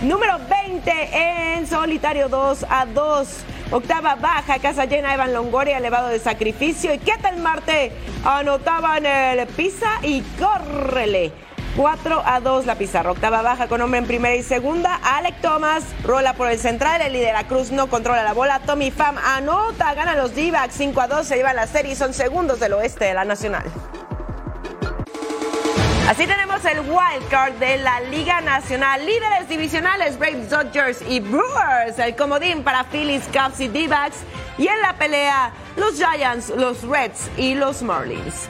número 0.04 0.40
20 0.68 1.58
en 1.58 1.68
solitario 1.68 2.30
2 2.30 2.66
a 2.70 2.86
2. 2.86 3.28
Octava 3.72 4.16
baja, 4.16 4.58
casa 4.58 4.86
llena, 4.86 5.14
Evan 5.14 5.32
Longoria, 5.32 5.78
elevado 5.78 6.08
de 6.08 6.18
sacrificio. 6.18 6.92
¿Y 6.92 6.98
qué 6.98 7.14
tal 7.22 7.38
Marte? 7.38 7.92
Anotaban 8.26 9.06
el 9.06 9.46
pisa 9.48 10.00
y 10.02 10.22
córrele. 10.40 11.32
4 11.78 12.24
a 12.26 12.40
2 12.40 12.66
la 12.66 12.76
pizarra. 12.76 13.12
Octava 13.12 13.44
baja 13.44 13.68
con 13.68 13.80
hombre 13.82 14.00
en 14.00 14.08
primera 14.08 14.36
y 14.36 14.42
segunda. 14.42 15.00
Alec 15.04 15.40
Thomas 15.42 15.84
rola 16.04 16.34
por 16.34 16.50
el 16.50 16.58
central. 16.58 17.02
El 17.02 17.14
líder 17.14 17.36
Cruz 17.46 17.72
no 17.72 17.88
controla 17.88 18.24
la 18.24 18.34
bola. 18.34 18.60
Tommy 18.66 18.90
Pham 18.90 19.20
anota. 19.20 19.94
Gana 19.94 20.16
los 20.16 20.34
d 20.34 20.52
5 20.68 21.02
a 21.02 21.08
2. 21.08 21.28
Se 21.28 21.36
lleva 21.36 21.54
la 21.54 21.68
serie 21.68 21.92
y 21.92 21.96
son 21.96 22.16
segundos 22.16 22.60
del 22.60 22.74
oeste 22.74 23.06
de 23.06 23.14
la 23.14 23.24
Nacional. 23.24 23.66
Así 26.10 26.26
tenemos 26.26 26.66
el 26.66 26.80
wild 26.80 27.30
card 27.30 27.54
de 27.60 27.78
la 27.78 28.02
Liga 28.02 28.42
Nacional. 28.42 29.06
Líderes 29.06 29.48
divisionales 29.48 30.18
Braves, 30.18 30.50
Dodgers 30.50 31.04
y 31.08 31.20
Brewers. 31.20 32.00
El 32.00 32.16
comodín 32.16 32.64
para 32.64 32.84
Phillies, 32.86 33.30
Cubs 33.32 33.60
y 33.60 33.68
D-backs. 33.68 34.18
Y 34.58 34.68
en 34.68 34.82
la 34.82 34.98
pelea, 34.98 35.54
los 35.76 35.98
Giants, 35.98 36.50
los 36.50 36.82
Reds 36.82 37.30
y 37.38 37.54
los 37.54 37.84
Marlins. 37.84 38.50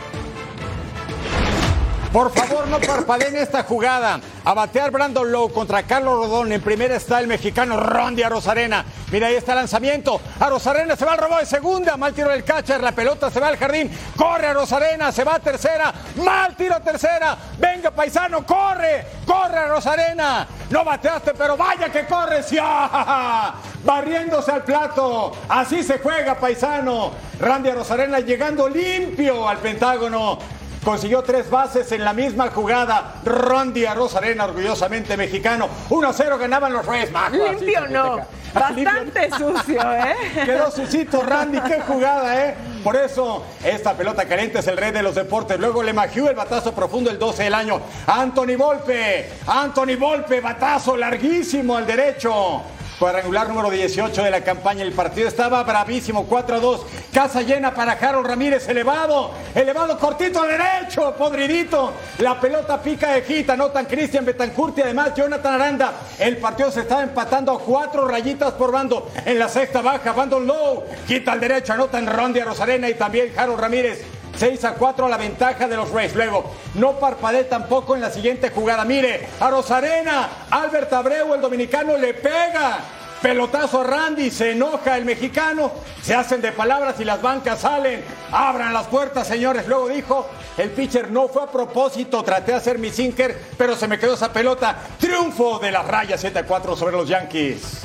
Por 2.11 2.31
favor, 2.31 2.67
no 2.67 2.79
parpadeen 2.79 3.35
esta 3.35 3.61
jugada. 3.63 4.19
A 4.43 4.53
batear 4.55 4.89
Brandon 4.89 5.31
Lowe 5.31 5.53
contra 5.53 5.83
Carlos 5.83 6.15
Rodón. 6.15 6.51
En 6.51 6.59
primera 6.59 6.95
está 6.95 7.19
el 7.19 7.27
mexicano 7.27 7.79
Rondi 7.79 8.23
a 8.23 8.29
Rosarena. 8.29 8.83
Mira, 9.11 9.27
ahí 9.27 9.35
está 9.35 9.51
el 9.51 9.59
lanzamiento. 9.59 10.19
A 10.39 10.49
Rosarena 10.49 10.95
se 10.95 11.05
va 11.05 11.13
al 11.13 11.19
robot 11.19 11.41
de 11.41 11.45
segunda. 11.45 11.97
Mal 11.97 12.13
tiro 12.15 12.29
del 12.29 12.43
catcher. 12.43 12.81
La 12.81 12.93
pelota 12.93 13.29
se 13.29 13.39
va 13.39 13.49
al 13.49 13.57
jardín. 13.57 13.91
Corre 14.15 14.47
a 14.47 14.53
Rosarena. 14.53 15.11
Se 15.11 15.23
va 15.23 15.35
a 15.35 15.39
tercera. 15.39 15.93
Mal 16.15 16.55
tiro 16.55 16.79
tercera. 16.81 17.37
Venga, 17.59 17.91
paisano. 17.91 18.43
Corre. 18.43 19.05
Corre 19.23 19.59
a 19.59 19.67
Rosarena. 19.67 20.47
No 20.71 20.83
bateaste, 20.83 21.35
pero 21.35 21.55
vaya 21.55 21.89
que 21.89 22.07
corre. 22.07 22.41
¡Ya! 22.49 23.53
Barriéndose 23.85 24.51
al 24.51 24.63
plato. 24.63 25.31
Así 25.47 25.83
se 25.83 25.99
juega, 25.99 26.33
paisano. 26.33 27.11
Randy 27.39 27.69
a 27.69 27.75
Rosarena 27.75 28.19
llegando 28.19 28.67
limpio 28.67 29.47
al 29.47 29.59
Pentágono. 29.59 30.58
Consiguió 30.83 31.21
tres 31.23 31.49
bases 31.49 31.91
en 31.91 32.03
la 32.03 32.13
misma 32.13 32.49
jugada. 32.51 33.15
Rondi 33.25 33.85
a 33.85 33.93
Rosarena, 33.93 34.45
orgullosamente 34.45 35.17
mexicano. 35.17 35.67
1-0 35.89 36.37
ganaban 36.37 36.73
los 36.73 36.85
Reyes. 36.85 37.11
Limpio 37.31 37.87
no. 37.87 38.19
Bastante 38.53 39.29
sucio, 39.37 39.93
¿eh? 39.93 40.15
Quedó 40.45 40.71
sucito 40.71 41.21
Randy, 41.21 41.59
qué 41.61 41.81
jugada, 41.81 42.45
¿eh? 42.45 42.55
Por 42.83 42.95
eso, 42.95 43.45
esta 43.63 43.93
pelota 43.95 44.25
caliente 44.25 44.59
es 44.59 44.67
el 44.67 44.77
rey 44.77 44.91
de 44.91 45.03
los 45.03 45.15
deportes. 45.15 45.59
Luego 45.59 45.83
le 45.83 45.93
magió 45.93 46.29
el 46.29 46.35
batazo 46.35 46.73
profundo 46.73 47.11
el 47.11 47.19
12 47.19 47.43
del 47.43 47.53
año. 47.53 47.81
Anthony 48.07 48.55
Volpe, 48.57 49.29
Anthony 49.45 49.97
Volpe, 49.99 50.41
batazo 50.41 50.95
larguísimo 50.97 51.77
al 51.77 51.85
derecho. 51.85 52.61
Cuadrangular 52.99 53.47
número 53.47 53.69
18 53.69 54.23
de 54.23 54.29
la 54.29 54.43
campaña. 54.43 54.83
El 54.83 54.91
partido 54.91 55.29
estaba 55.29 55.63
bravísimo, 55.63 56.25
4 56.25 56.57
a 56.57 56.59
2. 56.59 56.85
Casa 57.13 57.41
llena 57.41 57.73
para 57.73 57.93
Harold 57.93 58.27
Ramírez, 58.27 58.67
elevado, 58.67 59.31
elevado 59.55 59.97
cortito 59.97 60.43
derecho, 60.43 61.15
podridito. 61.15 61.93
La 62.17 62.37
pelota 62.37 62.81
pica 62.81 63.13
de 63.13 63.21
gita, 63.21 63.55
notan 63.55 63.85
Cristian 63.85 64.25
Betancourt 64.25 64.77
y 64.79 64.81
además 64.81 65.13
Jonathan 65.15 65.53
Aranda. 65.53 65.93
El 66.19 66.37
partido 66.37 66.71
se 66.71 66.81
estaba 66.81 67.01
empatando 67.01 67.53
a 67.53 67.59
cuatro 67.59 68.05
rayitas 68.05 68.51
por 68.55 68.73
bando. 68.73 69.09
En 69.25 69.39
la 69.39 69.47
sexta 69.47 69.81
baja, 69.81 70.11
Bandon 70.11 70.45
Low, 70.45 70.83
quita 71.07 71.31
al 71.31 71.39
derecho, 71.39 71.71
anotan 71.71 72.05
Rondi 72.05 72.41
a 72.41 72.45
Rosarena 72.45 72.89
y 72.89 72.95
también 72.95 73.31
Harold 73.37 73.61
Ramírez. 73.61 74.18
6 74.39 74.63
a 74.63 74.73
4 74.75 75.05
a 75.05 75.09
la 75.09 75.17
ventaja 75.17 75.67
de 75.67 75.75
los 75.75 75.91
Rays. 75.91 76.15
Luego, 76.15 76.55
no 76.75 76.93
parpadee 76.93 77.43
tampoco 77.43 77.93
en 77.93 78.01
la 78.01 78.09
siguiente 78.09 78.51
jugada. 78.51 78.85
Mire, 78.85 79.27
a 79.37 79.49
Rosarena, 79.49 80.29
Albert 80.49 80.93
Abreu, 80.93 81.33
el 81.33 81.41
dominicano, 81.41 81.97
le 81.97 82.13
pega. 82.13 82.79
Pelotazo 83.21 83.81
a 83.81 83.83
Randy, 83.83 84.31
se 84.31 84.51
enoja 84.51 84.95
el 84.95 85.03
mexicano, 85.03 85.73
se 86.01 86.15
hacen 86.15 86.39
de 86.39 86.53
palabras 86.53 87.01
y 87.01 87.03
las 87.03 87.21
bancas 87.21 87.59
salen. 87.59 88.01
Abran 88.31 88.73
las 88.73 88.87
puertas, 88.87 89.27
señores. 89.27 89.67
Luego 89.67 89.89
dijo, 89.89 90.29
el 90.57 90.69
pitcher 90.69 91.11
no 91.11 91.27
fue 91.27 91.43
a 91.43 91.47
propósito, 91.47 92.23
traté 92.23 92.53
de 92.53 92.59
hacer 92.59 92.79
mi 92.79 92.91
sinker, 92.91 93.37
pero 93.57 93.75
se 93.75 93.89
me 93.89 93.99
quedó 93.99 94.13
esa 94.13 94.31
pelota. 94.31 94.77
Triunfo 94.97 95.59
de 95.59 95.69
las 95.69 95.85
rayas 95.85 96.21
7 96.21 96.39
a 96.39 96.45
4 96.45 96.77
sobre 96.77 96.95
los 96.95 97.09
Yankees. 97.09 97.81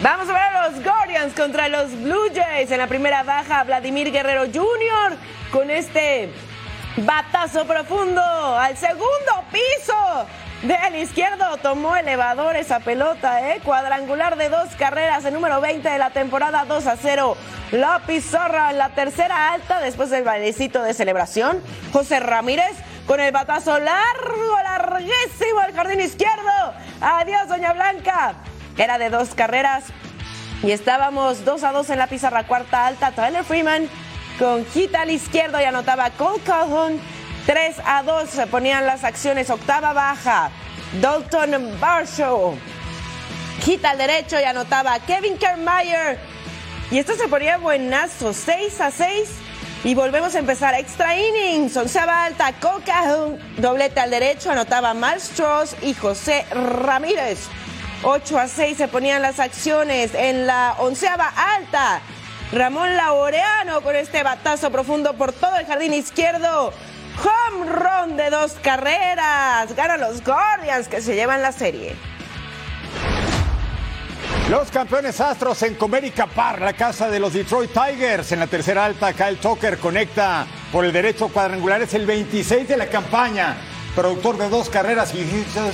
Vamos 0.00 0.28
a 0.28 0.32
ver 0.32 0.51
contra 1.30 1.68
los 1.68 1.92
Blue 2.02 2.30
Jays. 2.34 2.72
En 2.72 2.78
la 2.78 2.88
primera 2.88 3.22
baja, 3.22 3.62
Vladimir 3.62 4.10
Guerrero 4.10 4.46
Jr. 4.46 5.16
con 5.52 5.70
este 5.70 6.32
batazo 6.96 7.64
profundo 7.64 8.20
al 8.20 8.76
segundo 8.76 9.44
piso. 9.52 10.26
Del 10.62 10.96
izquierdo 10.96 11.56
tomó 11.58 11.96
elevador 11.96 12.56
esa 12.56 12.80
pelota, 12.80 13.50
¿eh? 13.50 13.60
Cuadrangular 13.62 14.36
de 14.36 14.48
dos 14.48 14.68
carreras, 14.76 15.24
el 15.24 15.34
número 15.34 15.60
20 15.60 15.88
de 15.88 15.98
la 15.98 16.10
temporada 16.10 16.64
2 16.64 16.86
a 16.88 16.96
0. 16.96 17.36
La 17.70 18.00
pizarra 18.00 18.70
en 18.70 18.78
la 18.78 18.88
tercera 18.90 19.52
alta 19.52 19.80
después 19.80 20.10
del 20.10 20.24
bailecito 20.24 20.82
de 20.82 20.92
celebración. 20.92 21.62
José 21.92 22.18
Ramírez 22.18 22.72
con 23.06 23.20
el 23.20 23.32
batazo 23.32 23.78
largo, 23.78 24.58
larguísimo 24.64 25.60
al 25.60 25.72
jardín 25.72 26.00
izquierdo. 26.00 26.74
Adiós, 27.00 27.48
Doña 27.48 27.72
Blanca. 27.72 28.34
Era 28.76 28.98
de 28.98 29.10
dos 29.10 29.34
carreras 29.34 29.84
y 30.62 30.70
estábamos 30.70 31.44
2 31.44 31.64
a 31.64 31.72
2 31.72 31.90
en 31.90 31.98
la 31.98 32.06
pizarra 32.06 32.44
cuarta 32.44 32.86
alta. 32.86 33.12
Tyler 33.12 33.44
Freeman 33.44 33.88
con 34.38 34.64
hit 34.66 34.94
al 34.94 35.10
izquierdo 35.10 35.60
y 35.60 35.64
anotaba 35.64 36.10
Cole 36.10 36.40
Calhoun. 36.44 37.00
3 37.46 37.76
a 37.84 38.02
2 38.04 38.30
se 38.30 38.46
ponían 38.46 38.86
las 38.86 39.02
acciones. 39.02 39.50
Octava 39.50 39.92
baja. 39.92 40.50
Dalton 41.00 41.80
Barshow. 41.80 42.56
Hit 43.64 43.84
al 43.84 43.98
derecho 43.98 44.38
y 44.38 44.44
anotaba 44.44 44.98
Kevin 45.00 45.36
Kiermaier. 45.36 46.18
Y 46.90 46.98
esto 46.98 47.16
se 47.16 47.26
ponía 47.26 47.58
buenazo. 47.58 48.32
6 48.32 48.80
a 48.80 48.90
6. 48.92 49.30
Y 49.82 49.94
volvemos 49.96 50.36
a 50.36 50.38
empezar. 50.38 50.74
Extra 50.74 51.16
innings. 51.16 51.76
Onceava 51.76 52.24
alta. 52.24 52.52
Cole 52.60 52.84
Calhoun. 52.84 53.38
Doblete 53.56 53.98
al 53.98 54.10
derecho. 54.10 54.52
Anotaba 54.52 54.94
Miles 54.94 55.24
Strauss 55.24 55.74
y 55.82 55.94
José 55.94 56.46
Ramírez. 56.52 57.48
8 58.04 58.38
a 58.38 58.48
6 58.48 58.76
se 58.76 58.88
ponían 58.88 59.22
las 59.22 59.38
acciones 59.38 60.12
en 60.14 60.46
la 60.46 60.74
onceava 60.78 61.28
alta. 61.56 62.00
Ramón 62.52 62.96
Laureano 62.96 63.80
con 63.80 63.94
este 63.94 64.22
batazo 64.24 64.70
profundo 64.70 65.14
por 65.14 65.32
todo 65.32 65.56
el 65.56 65.66
jardín 65.66 65.94
izquierdo. 65.94 66.72
Home 67.22 67.70
run 67.70 68.16
de 68.16 68.30
dos 68.30 68.54
carreras. 68.62 69.74
Ganan 69.76 70.00
los 70.00 70.22
Guardians 70.24 70.88
que 70.88 71.00
se 71.00 71.14
llevan 71.14 71.42
la 71.42 71.52
serie. 71.52 71.94
Los 74.50 74.70
campeones 74.70 75.20
Astros 75.20 75.62
en 75.62 75.76
Comerica 75.76 76.26
Park, 76.26 76.60
la 76.60 76.72
casa 76.72 77.08
de 77.08 77.20
los 77.20 77.32
Detroit 77.32 77.70
Tigers. 77.72 78.32
En 78.32 78.40
la 78.40 78.48
tercera 78.48 78.84
alta, 78.84 79.12
Kyle 79.12 79.38
Tucker 79.38 79.78
conecta 79.78 80.44
por 80.72 80.84
el 80.84 80.92
derecho 80.92 81.28
cuadrangular. 81.28 81.80
Es 81.82 81.94
el 81.94 82.04
26 82.04 82.66
de 82.66 82.76
la 82.76 82.86
campaña. 82.88 83.56
Productor 83.94 84.38
de 84.38 84.48
dos 84.48 84.70
carreras 84.70 85.12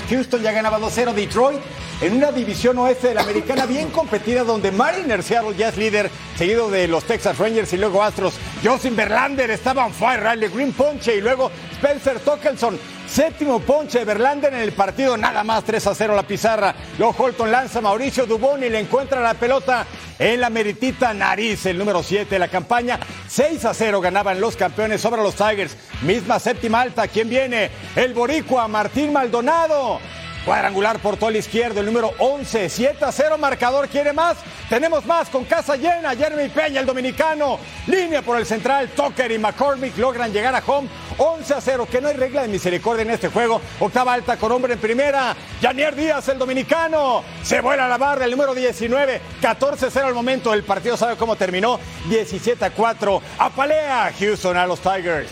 Houston 0.08 0.42
ya 0.42 0.50
ganaba 0.50 0.80
2-0. 0.80 1.14
Detroit 1.14 1.60
en 2.00 2.16
una 2.16 2.32
división 2.32 2.78
oeste 2.78 3.08
de 3.08 3.14
la 3.14 3.22
americana 3.22 3.64
bien 3.64 3.90
competida 3.90 4.42
donde 4.44 4.72
Mariner 4.72 5.22
Seattle 5.22 5.56
ya 5.56 5.68
es 5.68 5.76
líder, 5.76 6.10
seguido 6.36 6.68
de 6.70 6.88
los 6.88 7.04
Texas 7.04 7.38
Rangers 7.38 7.72
y 7.72 7.76
luego 7.76 8.02
Astros. 8.02 8.34
Justin 8.64 8.96
Verlander 8.96 9.50
estaba 9.50 9.86
en 9.86 9.92
fire, 9.92 10.22
Riley 10.22 10.48
Green 10.48 10.72
Ponche 10.72 11.16
y 11.16 11.20
luego 11.20 11.50
Spencer 11.72 12.18
Tockelson. 12.20 12.78
Séptimo 13.08 13.60
ponche 13.60 14.00
de 14.00 14.04
Verlander 14.04 14.52
en 14.52 14.60
el 14.60 14.72
partido, 14.72 15.16
nada 15.16 15.42
más 15.42 15.64
3 15.64 15.86
a 15.86 15.94
0 15.94 16.14
la 16.14 16.24
pizarra. 16.24 16.74
Luego 16.98 17.14
Holton 17.16 17.50
lanza 17.50 17.80
Mauricio 17.80 18.26
Dubón 18.26 18.62
y 18.62 18.68
le 18.68 18.78
encuentra 18.78 19.20
la 19.20 19.34
pelota 19.34 19.86
en 20.18 20.40
la 20.40 20.50
meritita 20.50 21.14
nariz, 21.14 21.64
el 21.66 21.78
número 21.78 22.02
7 22.02 22.34
de 22.34 22.38
la 22.38 22.48
campaña. 22.48 23.00
6 23.26 23.64
a 23.64 23.74
0 23.74 24.00
ganaban 24.02 24.40
los 24.40 24.56
campeones 24.56 25.00
sobre 25.00 25.22
los 25.22 25.34
Tigers. 25.34 25.76
Misma 26.02 26.38
séptima 26.38 26.82
alta, 26.82 27.08
¿quién 27.08 27.30
viene? 27.30 27.70
El 27.96 28.12
boricua 28.12 28.68
Martín 28.68 29.12
Maldonado. 29.12 30.00
Cuadrangular 30.48 30.98
por 31.00 31.18
todo 31.18 31.28
el 31.28 31.36
izquierdo, 31.36 31.80
el 31.80 31.84
número 31.84 32.14
11, 32.16 32.70
7 32.70 33.04
a 33.04 33.12
0, 33.12 33.36
marcador, 33.36 33.86
¿quiere 33.86 34.14
más? 34.14 34.38
Tenemos 34.70 35.04
más 35.04 35.28
con 35.28 35.44
casa 35.44 35.76
llena, 35.76 36.16
Jeremy 36.16 36.48
Peña, 36.48 36.80
el 36.80 36.86
dominicano, 36.86 37.58
línea 37.86 38.22
por 38.22 38.38
el 38.38 38.46
central, 38.46 38.88
Tucker 38.96 39.30
y 39.30 39.38
McCormick 39.38 39.98
logran 39.98 40.32
llegar 40.32 40.54
a 40.54 40.62
home, 40.66 40.88
11 41.18 41.52
a 41.52 41.60
0, 41.60 41.88
que 41.90 42.00
no 42.00 42.08
hay 42.08 42.14
regla 42.14 42.40
de 42.40 42.48
misericordia 42.48 43.02
en 43.02 43.10
este 43.10 43.28
juego, 43.28 43.60
octava 43.78 44.14
alta 44.14 44.38
con 44.38 44.50
hombre 44.50 44.72
en 44.72 44.78
primera, 44.78 45.36
Janier 45.60 45.94
Díaz, 45.94 46.26
el 46.28 46.38
dominicano, 46.38 47.22
se 47.42 47.60
vuela 47.60 47.86
la 47.86 47.98
barra, 47.98 48.24
el 48.24 48.30
número 48.30 48.54
19, 48.54 49.20
14 49.42 49.84
a 49.84 49.90
0 49.90 50.06
al 50.06 50.14
momento, 50.14 50.54
el 50.54 50.62
partido 50.62 50.96
sabe 50.96 51.16
cómo 51.16 51.36
terminó, 51.36 51.78
17 52.08 52.64
a 52.64 52.70
4, 52.70 53.22
apalea 53.38 54.10
Houston 54.18 54.56
a 54.56 54.66
los 54.66 54.80
Tigers. 54.80 55.28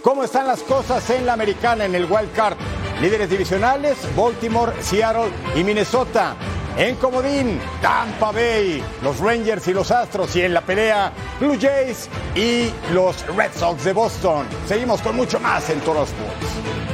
¿Cómo 0.00 0.24
están 0.24 0.46
las 0.46 0.62
cosas 0.62 1.10
en 1.10 1.26
la 1.26 1.34
americana 1.34 1.84
en 1.84 1.94
el 1.94 2.06
wild 2.06 2.32
card? 2.32 2.56
Líderes 3.00 3.28
divisionales, 3.28 3.98
Baltimore, 4.16 4.72
Seattle 4.80 5.30
y 5.54 5.62
Minnesota. 5.62 6.34
En 6.76 6.96
comodín, 6.96 7.58
Tampa 7.80 8.32
Bay, 8.32 8.82
los 9.02 9.18
Rangers 9.18 9.66
y 9.68 9.72
los 9.74 9.90
Astros. 9.90 10.34
Y 10.36 10.42
en 10.42 10.54
la 10.54 10.60
pelea, 10.60 11.12
Blue 11.40 11.58
Jays 11.60 12.08
y 12.34 12.70
los 12.92 13.26
Red 13.34 13.52
Sox 13.54 13.84
de 13.84 13.92
Boston. 13.92 14.46
Seguimos 14.66 15.00
con 15.00 15.16
mucho 15.16 15.40
más 15.40 15.68
en 15.70 15.80
Toro 15.80 16.04
Sports. 16.04 16.85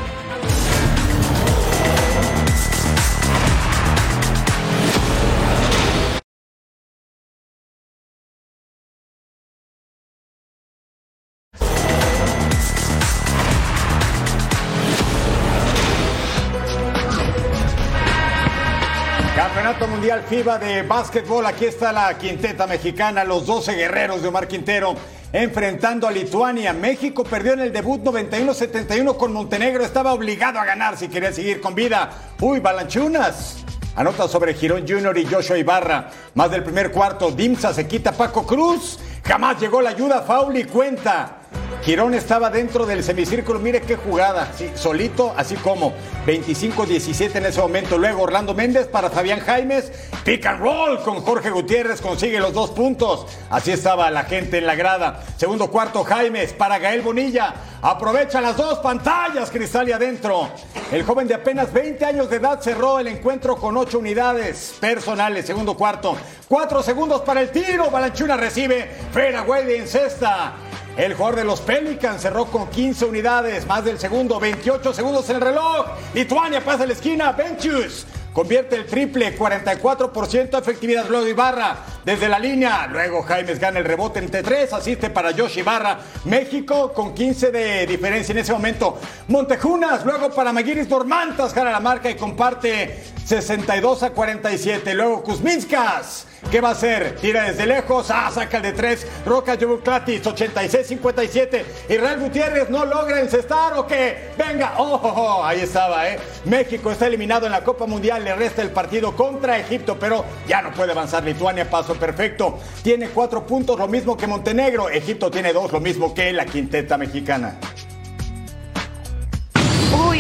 FIBA 20.33 20.59
de 20.59 20.83
básquetbol. 20.85 21.45
Aquí 21.45 21.67
está 21.67 21.93
la 21.93 22.17
quinteta 22.17 22.67
mexicana, 22.67 23.23
los 23.23 23.45
12 23.45 23.75
guerreros 23.75 24.23
de 24.23 24.29
Omar 24.29 24.49
Quintero 24.49 24.95
enfrentando 25.31 26.09
a 26.09 26.11
Lituania. 26.11 26.73
México 26.73 27.23
perdió 27.23 27.53
en 27.53 27.61
el 27.61 27.71
debut 27.71 28.03
91-71 28.03 29.15
con 29.19 29.31
Montenegro. 29.35 29.85
Estaba 29.85 30.15
obligado 30.15 30.59
a 30.59 30.65
ganar 30.65 30.97
si 30.97 31.09
quería 31.09 31.35
seguir 31.35 31.61
con 31.61 31.75
vida. 31.75 32.13
Uy, 32.41 32.61
Balanchunas. 32.61 33.63
Anota 33.95 34.27
sobre 34.27 34.55
Girón 34.55 34.89
Junior 34.89 35.19
y 35.19 35.27
Joshua 35.27 35.59
Ibarra. 35.59 36.09
Más 36.33 36.51
del 36.51 36.65
primer 36.65 36.91
cuarto, 36.91 37.31
Dimsa 37.31 37.75
se 37.75 37.87
quita 37.87 38.13
Paco 38.13 38.47
Cruz. 38.47 38.99
Jamás 39.23 39.61
llegó 39.61 39.83
la 39.83 39.91
ayuda, 39.91 40.23
Fauli 40.23 40.65
cuenta. 40.65 41.42
Girón 41.83 42.15
estaba 42.15 42.49
dentro 42.49 42.87
del 42.87 43.03
semicírculo, 43.03 43.59
mire 43.59 43.81
qué 43.81 43.97
jugada, 43.97 44.53
solito, 44.77 45.35
así 45.37 45.57
como 45.57 45.93
25-17 46.25 47.35
en 47.35 47.47
ese 47.47 47.61
momento. 47.61 47.99
Luego 47.99 48.23
Orlando 48.23 48.55
Méndez 48.55 48.87
para 48.87 49.11
Fabián 49.11 49.41
Jaimes, 49.41 49.91
pick 50.25 50.47
and 50.47 50.61
roll 50.61 51.03
con 51.03 51.23
Jorge 51.23 51.51
Gutiérrez, 51.51 52.01
consigue 52.01 52.39
los 52.39 52.53
dos 52.53 52.71
puntos. 52.71 53.27
Así 53.51 53.73
estaba 53.73 54.09
la 54.13 54.23
gente 54.23 54.59
en 54.59 54.67
la 54.67 54.77
grada. 54.77 55.25
Segundo 55.37 55.73
cuarto 55.73 56.05
Jaimes 56.05 56.53
para 56.53 56.79
Gael 56.79 57.03
Bonilla, 57.03 57.53
aprovecha 57.83 58.41
las 58.41 58.57
dos 58.57 58.79
pantallas, 58.79 59.51
Cristal 59.51 59.89
y 59.89 59.93
adentro. 59.93 60.51
El 60.93 61.03
joven 61.03 61.27
de 61.27 61.35
apenas 61.35 61.73
20 61.73 62.05
años 62.05 62.31
de 62.31 62.37
edad 62.37 62.61
cerró 62.61 63.01
el 63.01 63.09
encuentro 63.09 63.57
con 63.57 63.77
8 63.77 63.99
unidades 63.99 64.77
personales. 64.79 65.47
Segundo 65.47 65.77
cuarto, 65.77 66.17
4 66.47 66.81
segundos 66.81 67.23
para 67.23 67.41
el 67.41 67.51
tiro, 67.51 67.91
Balanchuna 67.91 68.37
recibe, 68.37 68.89
Fera 69.13 69.43
de 69.43 69.79
en 69.79 69.89
cesta. 69.89 70.55
El 70.97 71.15
jugador 71.15 71.37
de 71.37 71.45
los 71.45 71.61
Pelicans 71.61 72.21
cerró 72.21 72.47
con 72.47 72.69
15 72.69 73.07
unidades, 73.07 73.67
más 73.67 73.85
del 73.85 73.99
segundo, 73.99 74.39
28 74.39 74.93
segundos 74.93 75.29
en 75.31 75.37
el 75.37 75.43
reloj. 75.43 75.87
Lituania 76.15 76.63
pasa 76.63 76.85
la 76.87 76.93
esquina, 76.93 77.33
Benchus 77.33 78.07
convierte 78.33 78.77
el 78.77 78.87
triple, 78.87 79.37
44% 79.39 80.59
efectividad. 80.59 81.07
Luego 81.09 81.27
Ibarra 81.27 81.77
desde 82.05 82.29
la 82.29 82.39
línea. 82.39 82.87
Luego 82.87 83.23
Jaimes 83.23 83.59
gana 83.59 83.79
el 83.79 83.85
rebote 83.85 84.19
entre 84.19 84.43
tres, 84.43 84.73
asiste 84.73 85.11
para 85.11 85.33
Josh 85.33 85.59
Ibarra. 85.59 85.99
México 86.25 86.93
con 86.93 87.15
15 87.15 87.51
de 87.51 87.87
diferencia 87.87 88.33
en 88.33 88.39
ese 88.39 88.53
momento. 88.53 88.99
Montejunas, 89.29 90.05
luego 90.05 90.31
para 90.31 90.53
Maguiris 90.53 90.89
Dormantas, 90.89 91.55
gana 91.55 91.71
la 91.71 91.81
marca 91.81 92.11
y 92.11 92.17
comparte 92.17 93.05
62 93.25 94.03
a 94.03 94.11
47. 94.11 94.95
Luego 94.95 95.23
Kuzminskas. 95.23 96.27
¿Qué 96.51 96.61
va 96.61 96.71
a 96.71 96.73
hacer? 96.73 97.17
Tira 97.17 97.45
desde 97.45 97.67
lejos. 97.67 98.11
Ah, 98.11 98.31
saca 98.33 98.59
el 98.59 98.63
de 98.63 98.73
tres. 98.73 99.07
Roca 99.25 99.57
Jovuklatis, 99.59 100.23
86-57. 100.23 101.65
Israel 101.89 102.21
Gutiérrez 102.21 102.69
no 102.69 102.85
logra 102.85 103.21
encestar 103.21 103.73
o 103.75 103.87
qué. 103.87 104.31
Venga. 104.37 104.75
Oh, 104.79 105.01
oh, 105.03 105.15
oh, 105.17 105.45
ahí 105.45 105.61
estaba, 105.61 106.09
¿eh? 106.09 106.19
México 106.45 106.91
está 106.91 107.07
eliminado 107.07 107.47
en 107.47 107.53
la 107.53 107.65
Copa 107.65 107.87
Mundial. 107.87 108.25
Le 108.25 108.35
resta 108.35 108.63
el 108.63 108.71
partido 108.71 109.17
contra 109.17 109.59
Egipto, 109.59 109.99
pero 109.99 110.25
ya 110.47 110.61
no 110.61 110.73
puede 110.73 110.93
avanzar. 110.93 111.25
Lituania, 111.25 111.69
paso 111.71 111.95
perfecto. 111.95 112.59
Tiene 112.83 113.09
cuatro 113.09 113.47
puntos, 113.47 113.79
lo 113.79 113.89
mismo 113.89 114.17
que 114.17 114.27
Montenegro. 114.27 114.91
Egipto 114.91 115.31
tiene 115.31 115.53
dos, 115.53 115.73
lo 115.73 115.81
mismo 115.81 116.13
que 116.13 116.33
la 116.33 116.45
quinteta 116.45 116.99
mexicana. 116.99 117.59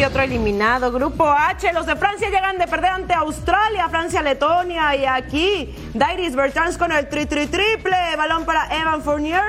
Otro 0.04 0.22
eliminado. 0.22 0.90
Grupo 0.90 1.30
H. 1.30 1.72
Los 1.72 1.86
de 1.86 1.94
Francia 1.94 2.28
llegan 2.28 2.58
de 2.58 2.66
perder 2.66 2.90
ante 2.90 3.14
Australia, 3.14 3.88
Francia, 3.88 4.20
Letonia. 4.20 4.96
Y 4.96 5.06
aquí, 5.06 5.72
Dairis 5.94 6.34
Bertrand 6.34 6.76
con 6.76 6.90
el 6.90 7.08
tri, 7.08 7.26
tri 7.26 7.46
triple. 7.46 7.96
Balón 8.16 8.44
para 8.44 8.66
Evan 8.74 9.02
Fournier. 9.02 9.42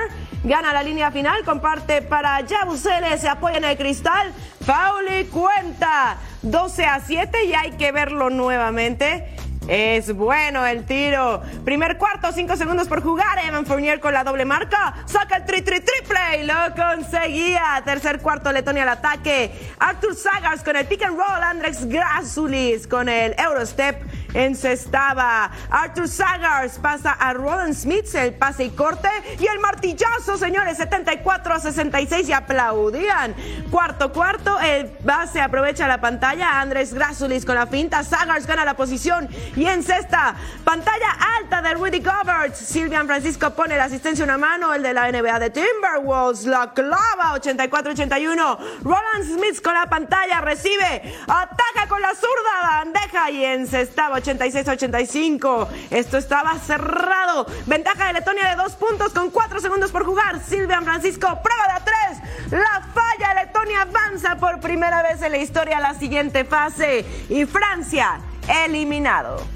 Gana 0.44 0.72
la 0.72 0.84
línea 0.84 1.10
final. 1.10 1.42
Comparte 1.44 2.02
para 2.02 2.38
Jabusele. 2.46 3.18
Se 3.18 3.28
apoya 3.28 3.56
en 3.56 3.64
el 3.64 3.76
cristal. 3.76 4.32
Pauli 4.64 5.24
cuenta. 5.24 6.18
12 6.42 6.84
a 6.84 7.00
7 7.00 7.44
y 7.46 7.54
hay 7.54 7.72
que 7.72 7.90
verlo 7.90 8.30
nuevamente. 8.30 9.34
Es 9.68 10.14
bueno 10.14 10.66
el 10.66 10.84
tiro. 10.84 11.42
Primer 11.64 11.96
cuarto, 11.96 12.32
cinco 12.32 12.56
segundos 12.56 12.86
por 12.86 13.02
jugar. 13.02 13.38
Evan 13.46 13.64
Fournier 13.64 13.98
con 13.98 14.12
la 14.12 14.22
doble 14.22 14.44
marca. 14.44 14.94
Saca 15.06 15.36
el 15.36 15.46
tri 15.46 15.62
tri 15.62 15.80
triple 15.80 16.42
y 16.42 16.44
lo 16.44 16.54
conseguía. 16.76 17.80
Tercer 17.84 18.20
cuarto, 18.20 18.52
Letonia 18.52 18.82
al 18.82 18.90
ataque. 18.90 19.50
Arthur 19.78 20.14
Sagars 20.14 20.62
con 20.62 20.76
el 20.76 20.86
pick 20.86 21.02
and 21.02 21.16
roll. 21.16 21.42
Andrex 21.42 21.86
Grasulis 21.86 22.86
con 22.86 23.08
el 23.08 23.34
Eurostep 23.38 24.02
encestaba. 24.34 25.50
Arthur 25.70 26.08
Sagars 26.08 26.78
pasa 26.78 27.12
a 27.12 27.32
Roland 27.32 27.74
Smith, 27.74 28.14
el 28.14 28.34
pase 28.34 28.64
y 28.64 28.70
corte 28.70 29.08
y 29.38 29.46
el 29.46 29.58
martillazo, 29.60 30.36
señores, 30.36 30.76
74 30.76 31.54
a 31.54 31.60
66 31.60 32.28
y 32.28 32.32
aplaudían. 32.32 33.34
Cuarto 33.70 34.12
cuarto, 34.12 34.58
el 34.60 34.90
base 35.02 35.40
aprovecha 35.40 35.88
la 35.88 36.00
pantalla, 36.00 36.60
Andrés 36.60 36.92
Grasulis 36.92 37.44
con 37.44 37.54
la 37.54 37.66
finta, 37.66 38.02
Sagars 38.02 38.46
gana 38.46 38.64
la 38.64 38.74
posición 38.74 39.28
y 39.56 39.66
encesta. 39.66 40.34
Pantalla 40.64 41.10
alta 41.38 41.62
de 41.62 41.74
Rudy 41.74 42.00
Gobert, 42.00 42.54
Silvian 42.54 43.06
Francisco 43.06 43.50
pone 43.50 43.76
la 43.76 43.84
asistencia 43.84 44.24
una 44.24 44.38
mano, 44.38 44.74
el 44.74 44.82
de 44.82 44.92
la 44.92 45.10
NBA 45.10 45.38
de 45.38 45.50
Timberwolves 45.50 46.44
la 46.46 46.72
clava 46.72 47.38
84-81. 47.38 48.58
Roland 48.82 49.24
Smith 49.24 49.62
con 49.62 49.74
la 49.74 49.88
pantalla 49.88 50.40
recibe, 50.40 51.02
ataca 51.22 51.88
con 51.88 52.00
la 52.00 52.14
zurda 52.14 52.82
bandeja 52.84 53.30
y 53.30 53.44
encestaba 53.44 54.20
86-85. 54.24 55.68
Esto 55.90 56.18
estaba 56.18 56.58
cerrado. 56.58 57.46
Ventaja 57.66 58.06
de 58.08 58.14
Letonia 58.14 58.50
de 58.50 58.56
dos 58.56 58.72
puntos 58.72 59.12
con 59.12 59.30
cuatro 59.30 59.60
segundos 59.60 59.90
por 59.92 60.04
jugar. 60.04 60.40
Silvian 60.44 60.84
Francisco, 60.84 61.26
prueba 61.42 61.74
de 61.74 61.84
tres. 61.84 62.50
La 62.50 62.82
falla. 62.92 63.34
Letonia 63.34 63.82
avanza 63.82 64.36
por 64.36 64.60
primera 64.60 65.02
vez 65.02 65.22
en 65.22 65.32
la 65.32 65.38
historia 65.38 65.78
a 65.78 65.80
la 65.80 65.94
siguiente 65.94 66.44
fase. 66.44 67.04
Y 67.28 67.44
Francia, 67.44 68.20
eliminado. 68.64 69.54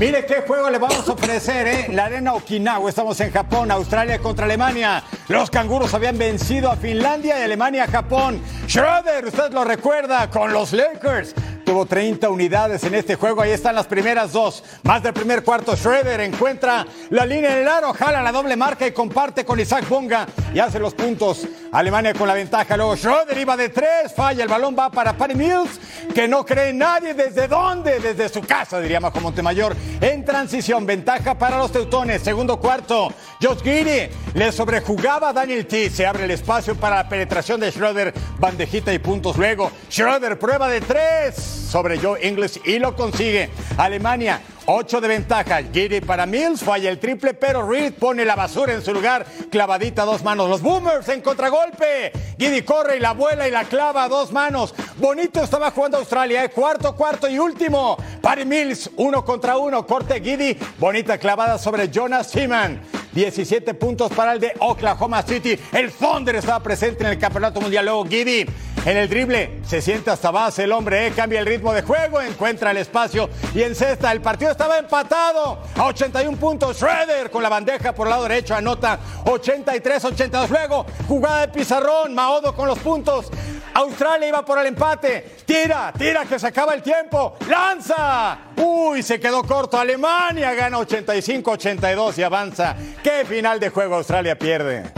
Mire 0.00 0.24
qué 0.24 0.36
juego 0.46 0.70
le 0.70 0.78
vamos 0.78 1.06
a 1.06 1.12
ofrecer, 1.12 1.66
¿eh? 1.66 1.86
La 1.90 2.06
arena 2.06 2.32
Okinawa. 2.32 2.88
Estamos 2.88 3.20
en 3.20 3.30
Japón, 3.30 3.70
Australia 3.70 4.18
contra 4.18 4.46
Alemania. 4.46 5.02
Los 5.28 5.50
canguros 5.50 5.92
habían 5.92 6.16
vencido 6.16 6.70
a 6.70 6.76
Finlandia 6.76 7.38
y 7.38 7.42
Alemania 7.42 7.84
a 7.84 7.86
Japón. 7.86 8.40
Schroeder, 8.66 9.26
usted 9.26 9.52
lo 9.52 9.62
recuerda, 9.62 10.30
con 10.30 10.54
los 10.54 10.72
Lakers. 10.72 11.34
Tuvo 11.70 11.86
30 11.86 12.28
unidades 12.30 12.82
en 12.82 12.96
este 12.96 13.14
juego. 13.14 13.42
Ahí 13.42 13.52
están 13.52 13.76
las 13.76 13.86
primeras 13.86 14.32
dos. 14.32 14.64
Más 14.82 15.04
del 15.04 15.12
primer 15.12 15.44
cuarto, 15.44 15.76
Schroeder 15.76 16.18
encuentra 16.18 16.84
la 17.10 17.24
línea 17.24 17.52
en 17.52 17.58
el 17.62 17.68
aro, 17.68 17.92
jala 17.92 18.20
la 18.24 18.32
doble 18.32 18.56
marca 18.56 18.88
y 18.88 18.90
comparte 18.90 19.44
con 19.44 19.60
Isaac 19.60 19.88
Bonga 19.88 20.26
y 20.52 20.58
hace 20.58 20.80
los 20.80 20.94
puntos. 20.94 21.46
Alemania 21.70 22.12
con 22.12 22.26
la 22.26 22.34
ventaja. 22.34 22.76
Luego 22.76 22.96
Schroeder 22.96 23.38
iba 23.38 23.56
de 23.56 23.68
tres, 23.68 24.12
falla. 24.16 24.42
El 24.42 24.48
balón 24.48 24.74
va 24.76 24.90
para 24.90 25.16
Patty 25.16 25.36
Mills, 25.36 25.78
que 26.12 26.26
no 26.26 26.44
cree 26.44 26.72
nadie. 26.72 27.14
¿Desde 27.14 27.46
dónde? 27.46 28.00
Desde 28.00 28.28
su 28.28 28.40
casa, 28.40 28.80
diría 28.80 28.98
Majo 28.98 29.20
Montemayor. 29.20 29.76
En 30.00 30.24
transición, 30.24 30.84
ventaja 30.84 31.38
para 31.38 31.56
los 31.56 31.70
teutones. 31.70 32.20
Segundo 32.20 32.58
cuarto, 32.58 33.12
Josh 33.40 33.62
Giri 33.62 34.10
le 34.34 34.50
sobrejugaba 34.50 35.32
Daniel 35.32 35.64
T. 35.68 35.88
Se 35.88 36.04
abre 36.04 36.24
el 36.24 36.32
espacio 36.32 36.74
para 36.74 36.96
la 36.96 37.08
penetración 37.08 37.60
de 37.60 37.70
Schroeder, 37.70 38.12
bandejita 38.40 38.92
y 38.92 38.98
puntos. 38.98 39.36
Luego, 39.36 39.70
Schroeder 39.88 40.36
prueba 40.36 40.68
de 40.68 40.80
tres 40.80 41.59
sobre 41.60 41.98
Joe 41.98 42.26
Ingles 42.26 42.60
y 42.64 42.78
lo 42.78 42.96
consigue. 42.96 43.50
Alemania, 43.76 44.40
8 44.66 45.00
de 45.00 45.08
ventaja. 45.08 45.62
Giri 45.72 46.00
para 46.00 46.26
Mills, 46.26 46.62
falla 46.62 46.90
el 46.90 46.98
triple, 46.98 47.34
pero 47.34 47.68
Reed 47.68 47.94
pone 47.94 48.24
la 48.24 48.36
basura 48.36 48.72
en 48.72 48.82
su 48.82 48.92
lugar, 48.92 49.26
clavadita 49.50 50.02
a 50.02 50.04
dos 50.04 50.22
manos. 50.22 50.48
Los 50.48 50.62
Boomers 50.62 51.08
en 51.08 51.20
contragolpe. 51.20 52.12
Giddy 52.38 52.62
corre 52.62 52.96
y 52.96 53.00
la 53.00 53.12
vuela 53.12 53.48
y 53.48 53.50
la 53.50 53.64
clava 53.64 54.04
a 54.04 54.08
dos 54.08 54.32
manos. 54.32 54.74
Bonito 54.96 55.42
estaba 55.42 55.70
jugando 55.70 55.98
Australia, 55.98 56.44
¿eh? 56.44 56.50
cuarto, 56.50 56.94
cuarto 56.94 57.28
y 57.28 57.38
último. 57.38 57.96
Patty 58.20 58.44
Mills, 58.44 58.90
uno 58.96 59.24
contra 59.24 59.56
uno, 59.56 59.86
corte 59.86 60.20
Giddy. 60.20 60.56
Bonita 60.78 61.18
clavada 61.18 61.58
sobre 61.58 61.90
Jonas 61.90 62.28
Seaman. 62.28 62.99
17 63.12 63.74
puntos 63.74 64.12
para 64.12 64.32
el 64.32 64.40
de 64.40 64.52
Oklahoma 64.58 65.22
City. 65.22 65.58
El 65.72 65.92
Thunder 65.92 66.36
estaba 66.36 66.62
presente 66.62 67.04
en 67.04 67.10
el 67.10 67.18
Campeonato 67.18 67.60
Mundial. 67.60 67.84
Luego 67.84 68.04
Giddy 68.04 68.46
en 68.86 68.96
el 68.96 69.10
drible 69.10 69.60
se 69.66 69.82
siente 69.82 70.10
hasta 70.10 70.30
base 70.30 70.64
el 70.64 70.72
hombre, 70.72 71.06
¿eh? 71.06 71.12
cambia 71.14 71.40
el 71.40 71.46
ritmo 71.46 71.74
de 71.74 71.82
juego, 71.82 72.18
encuentra 72.20 72.70
el 72.70 72.78
espacio 72.78 73.28
y 73.54 73.62
encesta. 73.62 74.10
El 74.10 74.22
partido 74.22 74.50
estaba 74.50 74.78
empatado 74.78 75.58
a 75.76 75.84
81 75.84 76.38
puntos. 76.38 76.78
Schroeder 76.78 77.30
con 77.30 77.42
la 77.42 77.50
bandeja 77.50 77.94
por 77.94 78.06
el 78.06 78.10
lado 78.12 78.22
derecho 78.22 78.54
anota 78.54 78.98
83-82. 79.24 80.48
Luego 80.48 80.86
jugada 81.06 81.42
de 81.42 81.48
pizarrón, 81.48 82.14
Maodo 82.14 82.54
con 82.54 82.68
los 82.68 82.78
puntos. 82.78 83.30
Australia 83.74 84.28
iba 84.28 84.44
por 84.44 84.58
el 84.58 84.66
empate. 84.66 85.36
Tira, 85.44 85.92
tira 85.96 86.24
que 86.24 86.38
se 86.38 86.46
acaba 86.46 86.72
el 86.72 86.82
tiempo. 86.82 87.34
Lanza. 87.48 88.49
Uy, 88.62 89.02
se 89.02 89.18
quedó 89.18 89.42
corto. 89.42 89.78
Alemania 89.78 90.52
gana 90.54 90.78
85-82 90.78 92.18
y 92.18 92.22
avanza. 92.22 92.76
¿Qué 93.02 93.24
final 93.24 93.58
de 93.58 93.70
juego 93.70 93.96
Australia 93.96 94.38
pierde? 94.38 94.92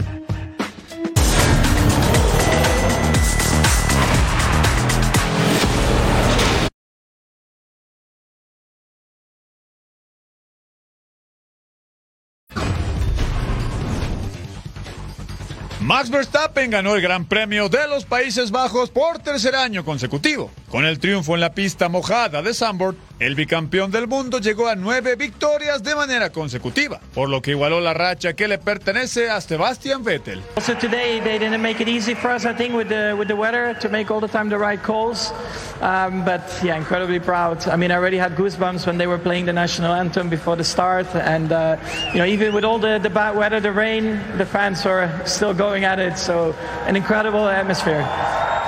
Max 15.79 16.09
Verstappen 16.09 16.71
ganó 16.71 16.95
el 16.95 17.01
Gran 17.01 17.25
Premio 17.25 17.67
de 17.67 17.87
los 17.89 18.05
Países 18.05 18.51
Bajos 18.51 18.89
por 18.89 19.19
tercer 19.19 19.53
año 19.55 19.83
consecutivo. 19.83 20.49
Con 20.73 20.85
el 20.87 20.97
triunfo 20.97 21.35
en 21.35 21.41
la 21.41 21.53
pista 21.53 21.87
mojada 21.87 22.41
de 22.41 22.51
Zandvoort, 22.51 22.97
el 23.19 23.35
bicampeón 23.35 23.91
del 23.91 24.07
mundo 24.07 24.39
llegó 24.39 24.67
a 24.67 24.75
nueve 24.75 25.15
victorias 25.15 25.83
de 25.83 25.93
manera 25.93 26.31
consecutiva, 26.31 26.99
por 27.13 27.29
lo 27.29 27.43
que 27.43 27.51
igualó 27.51 27.79
la 27.79 27.93
racha 27.93 28.33
que 28.33 28.47
le 28.47 28.57
pertenece 28.57 29.29
a 29.29 29.39
Sebastian 29.39 30.03
Vettel. 30.03 30.41
Also 30.55 30.73
today 30.73 31.19
they 31.19 31.37
didn't 31.37 31.61
make 31.61 31.79
it 31.79 31.87
easy 31.87 32.15
for 32.15 32.31
us, 32.31 32.43
I 32.43 32.55
think, 32.55 32.73
with 32.73 32.87
the 32.87 33.13
with 33.15 33.27
the 33.27 33.35
weather 33.35 33.77
to 33.81 33.87
make 33.87 34.11
all 34.11 34.19
the 34.19 34.27
time 34.27 34.49
the 34.49 34.57
right 34.57 34.81
calls. 34.81 35.31
Um, 35.79 36.25
but 36.25 36.41
yeah, 36.63 36.75
incredibly 36.75 37.19
proud. 37.19 37.67
I 37.67 37.75
mean, 37.75 37.91
I 37.91 37.97
already 37.97 38.17
had 38.17 38.35
goosebumps 38.35 38.87
when 38.87 38.97
they 38.97 39.05
were 39.05 39.19
playing 39.19 39.45
the 39.45 39.53
national 39.53 39.93
anthem 39.93 40.27
before 40.27 40.55
the 40.55 40.63
start, 40.63 41.05
and 41.13 41.51
uh, 41.51 41.77
you 42.13 42.17
know, 42.17 42.25
even 42.25 42.51
with 42.51 42.65
all 42.65 42.79
the, 42.79 42.97
the 42.97 43.11
bad 43.11 43.37
weather, 43.37 43.59
the 43.59 43.71
rain, 43.71 44.19
the 44.39 44.45
fans 44.47 44.83
were 44.83 45.07
still 45.25 45.53
going 45.53 45.83
at 45.83 45.99
it. 45.99 46.17
So 46.17 46.55
an 46.87 46.95
incredible 46.95 47.47
atmosphere. 47.47 48.03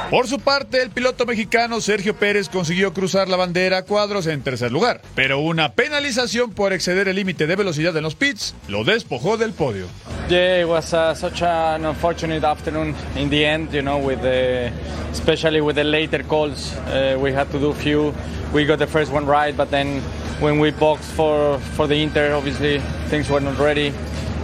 Por 0.07 0.27
su 0.27 0.37
parte, 0.37 0.83
el 0.83 0.91
piloto 0.91 1.25
mexicano 1.25 1.81
Sergio 1.95 2.17
Pérez 2.17 2.49
consiguió 2.49 2.91
cruzar 2.91 3.29
la 3.29 3.37
bandera 3.37 3.77
a 3.77 3.83
cuadros 3.83 4.27
en 4.27 4.41
tercer 4.41 4.69
lugar, 4.69 4.99
pero 5.15 5.39
una 5.39 5.75
penalización 5.75 6.51
por 6.51 6.73
exceder 6.73 7.07
el 7.07 7.15
límite 7.15 7.47
de 7.47 7.55
velocidad 7.55 7.95
en 7.95 8.03
los 8.03 8.15
pits 8.15 8.53
lo 8.67 8.83
despojó 8.83 9.37
del 9.37 9.53
podio. 9.53 9.87
Yeah, 10.27 10.59
it 10.59 10.67
was 10.67 10.93
uh, 10.93 11.15
such 11.15 11.41
an 11.41 11.85
unfortunate 11.85 12.43
afternoon 12.43 12.93
in 13.15 13.29
the 13.29 13.45
end, 13.45 13.71
you 13.71 13.81
know, 13.81 13.97
with 13.97 14.19
the, 14.21 14.73
especially 15.13 15.61
with 15.61 15.77
the 15.77 15.85
later 15.85 16.21
calls. 16.21 16.75
Uh, 16.87 17.17
we 17.17 17.31
had 17.31 17.49
to 17.51 17.59
do 17.59 17.73
few. 17.73 18.13
We 18.51 18.65
got 18.65 18.79
the 18.79 18.87
first 18.87 19.13
one 19.13 19.25
right, 19.25 19.55
but 19.55 19.71
then 19.71 20.01
when 20.41 20.59
we 20.59 20.71
boxed 20.71 21.13
for, 21.13 21.59
for 21.77 21.87
the 21.87 21.95
Inter, 21.95 22.35
obviously 22.35 22.81
things 23.07 23.29
were 23.29 23.39
not 23.39 23.57
ready. 23.57 23.93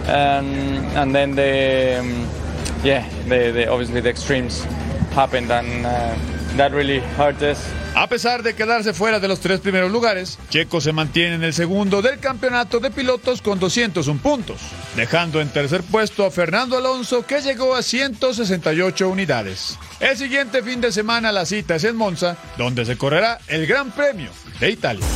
Um, 0.06 0.88
and 0.96 1.14
then 1.14 1.34
the, 1.34 1.98
um, 2.00 2.26
yeah, 2.82 3.06
the, 3.28 3.52
the, 3.52 3.66
obviously 3.68 4.00
the 4.00 4.08
extremes 4.08 4.64
happened 5.12 5.52
and 5.52 5.84
uh, 5.84 6.16
A 7.94 8.08
pesar 8.08 8.42
de 8.42 8.54
quedarse 8.54 8.92
fuera 8.92 9.20
de 9.20 9.28
los 9.28 9.40
tres 9.40 9.60
primeros 9.60 9.90
lugares, 9.90 10.38
Checo 10.50 10.80
se 10.80 10.92
mantiene 10.92 11.36
en 11.36 11.44
el 11.44 11.52
segundo 11.52 12.02
del 12.02 12.18
campeonato 12.18 12.78
de 12.78 12.90
pilotos 12.90 13.42
con 13.42 13.58
201 13.58 14.20
puntos, 14.20 14.60
dejando 14.96 15.40
en 15.40 15.48
tercer 15.48 15.82
puesto 15.82 16.24
a 16.24 16.30
Fernando 16.30 16.76
Alonso 16.76 17.26
que 17.26 17.40
llegó 17.40 17.74
a 17.74 17.82
168 17.82 19.08
unidades. 19.08 19.78
El 20.00 20.16
siguiente 20.16 20.62
fin 20.62 20.80
de 20.80 20.92
semana 20.92 21.32
la 21.32 21.46
cita 21.46 21.76
es 21.76 21.84
en 21.84 21.96
Monza, 21.96 22.36
donde 22.58 22.84
se 22.84 22.96
correrá 22.98 23.38
el 23.48 23.66
Gran 23.66 23.90
Premio 23.90 24.30
de 24.60 24.70
Italia. 24.70 25.06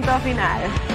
Punto 0.00 0.18
final. 0.20 0.89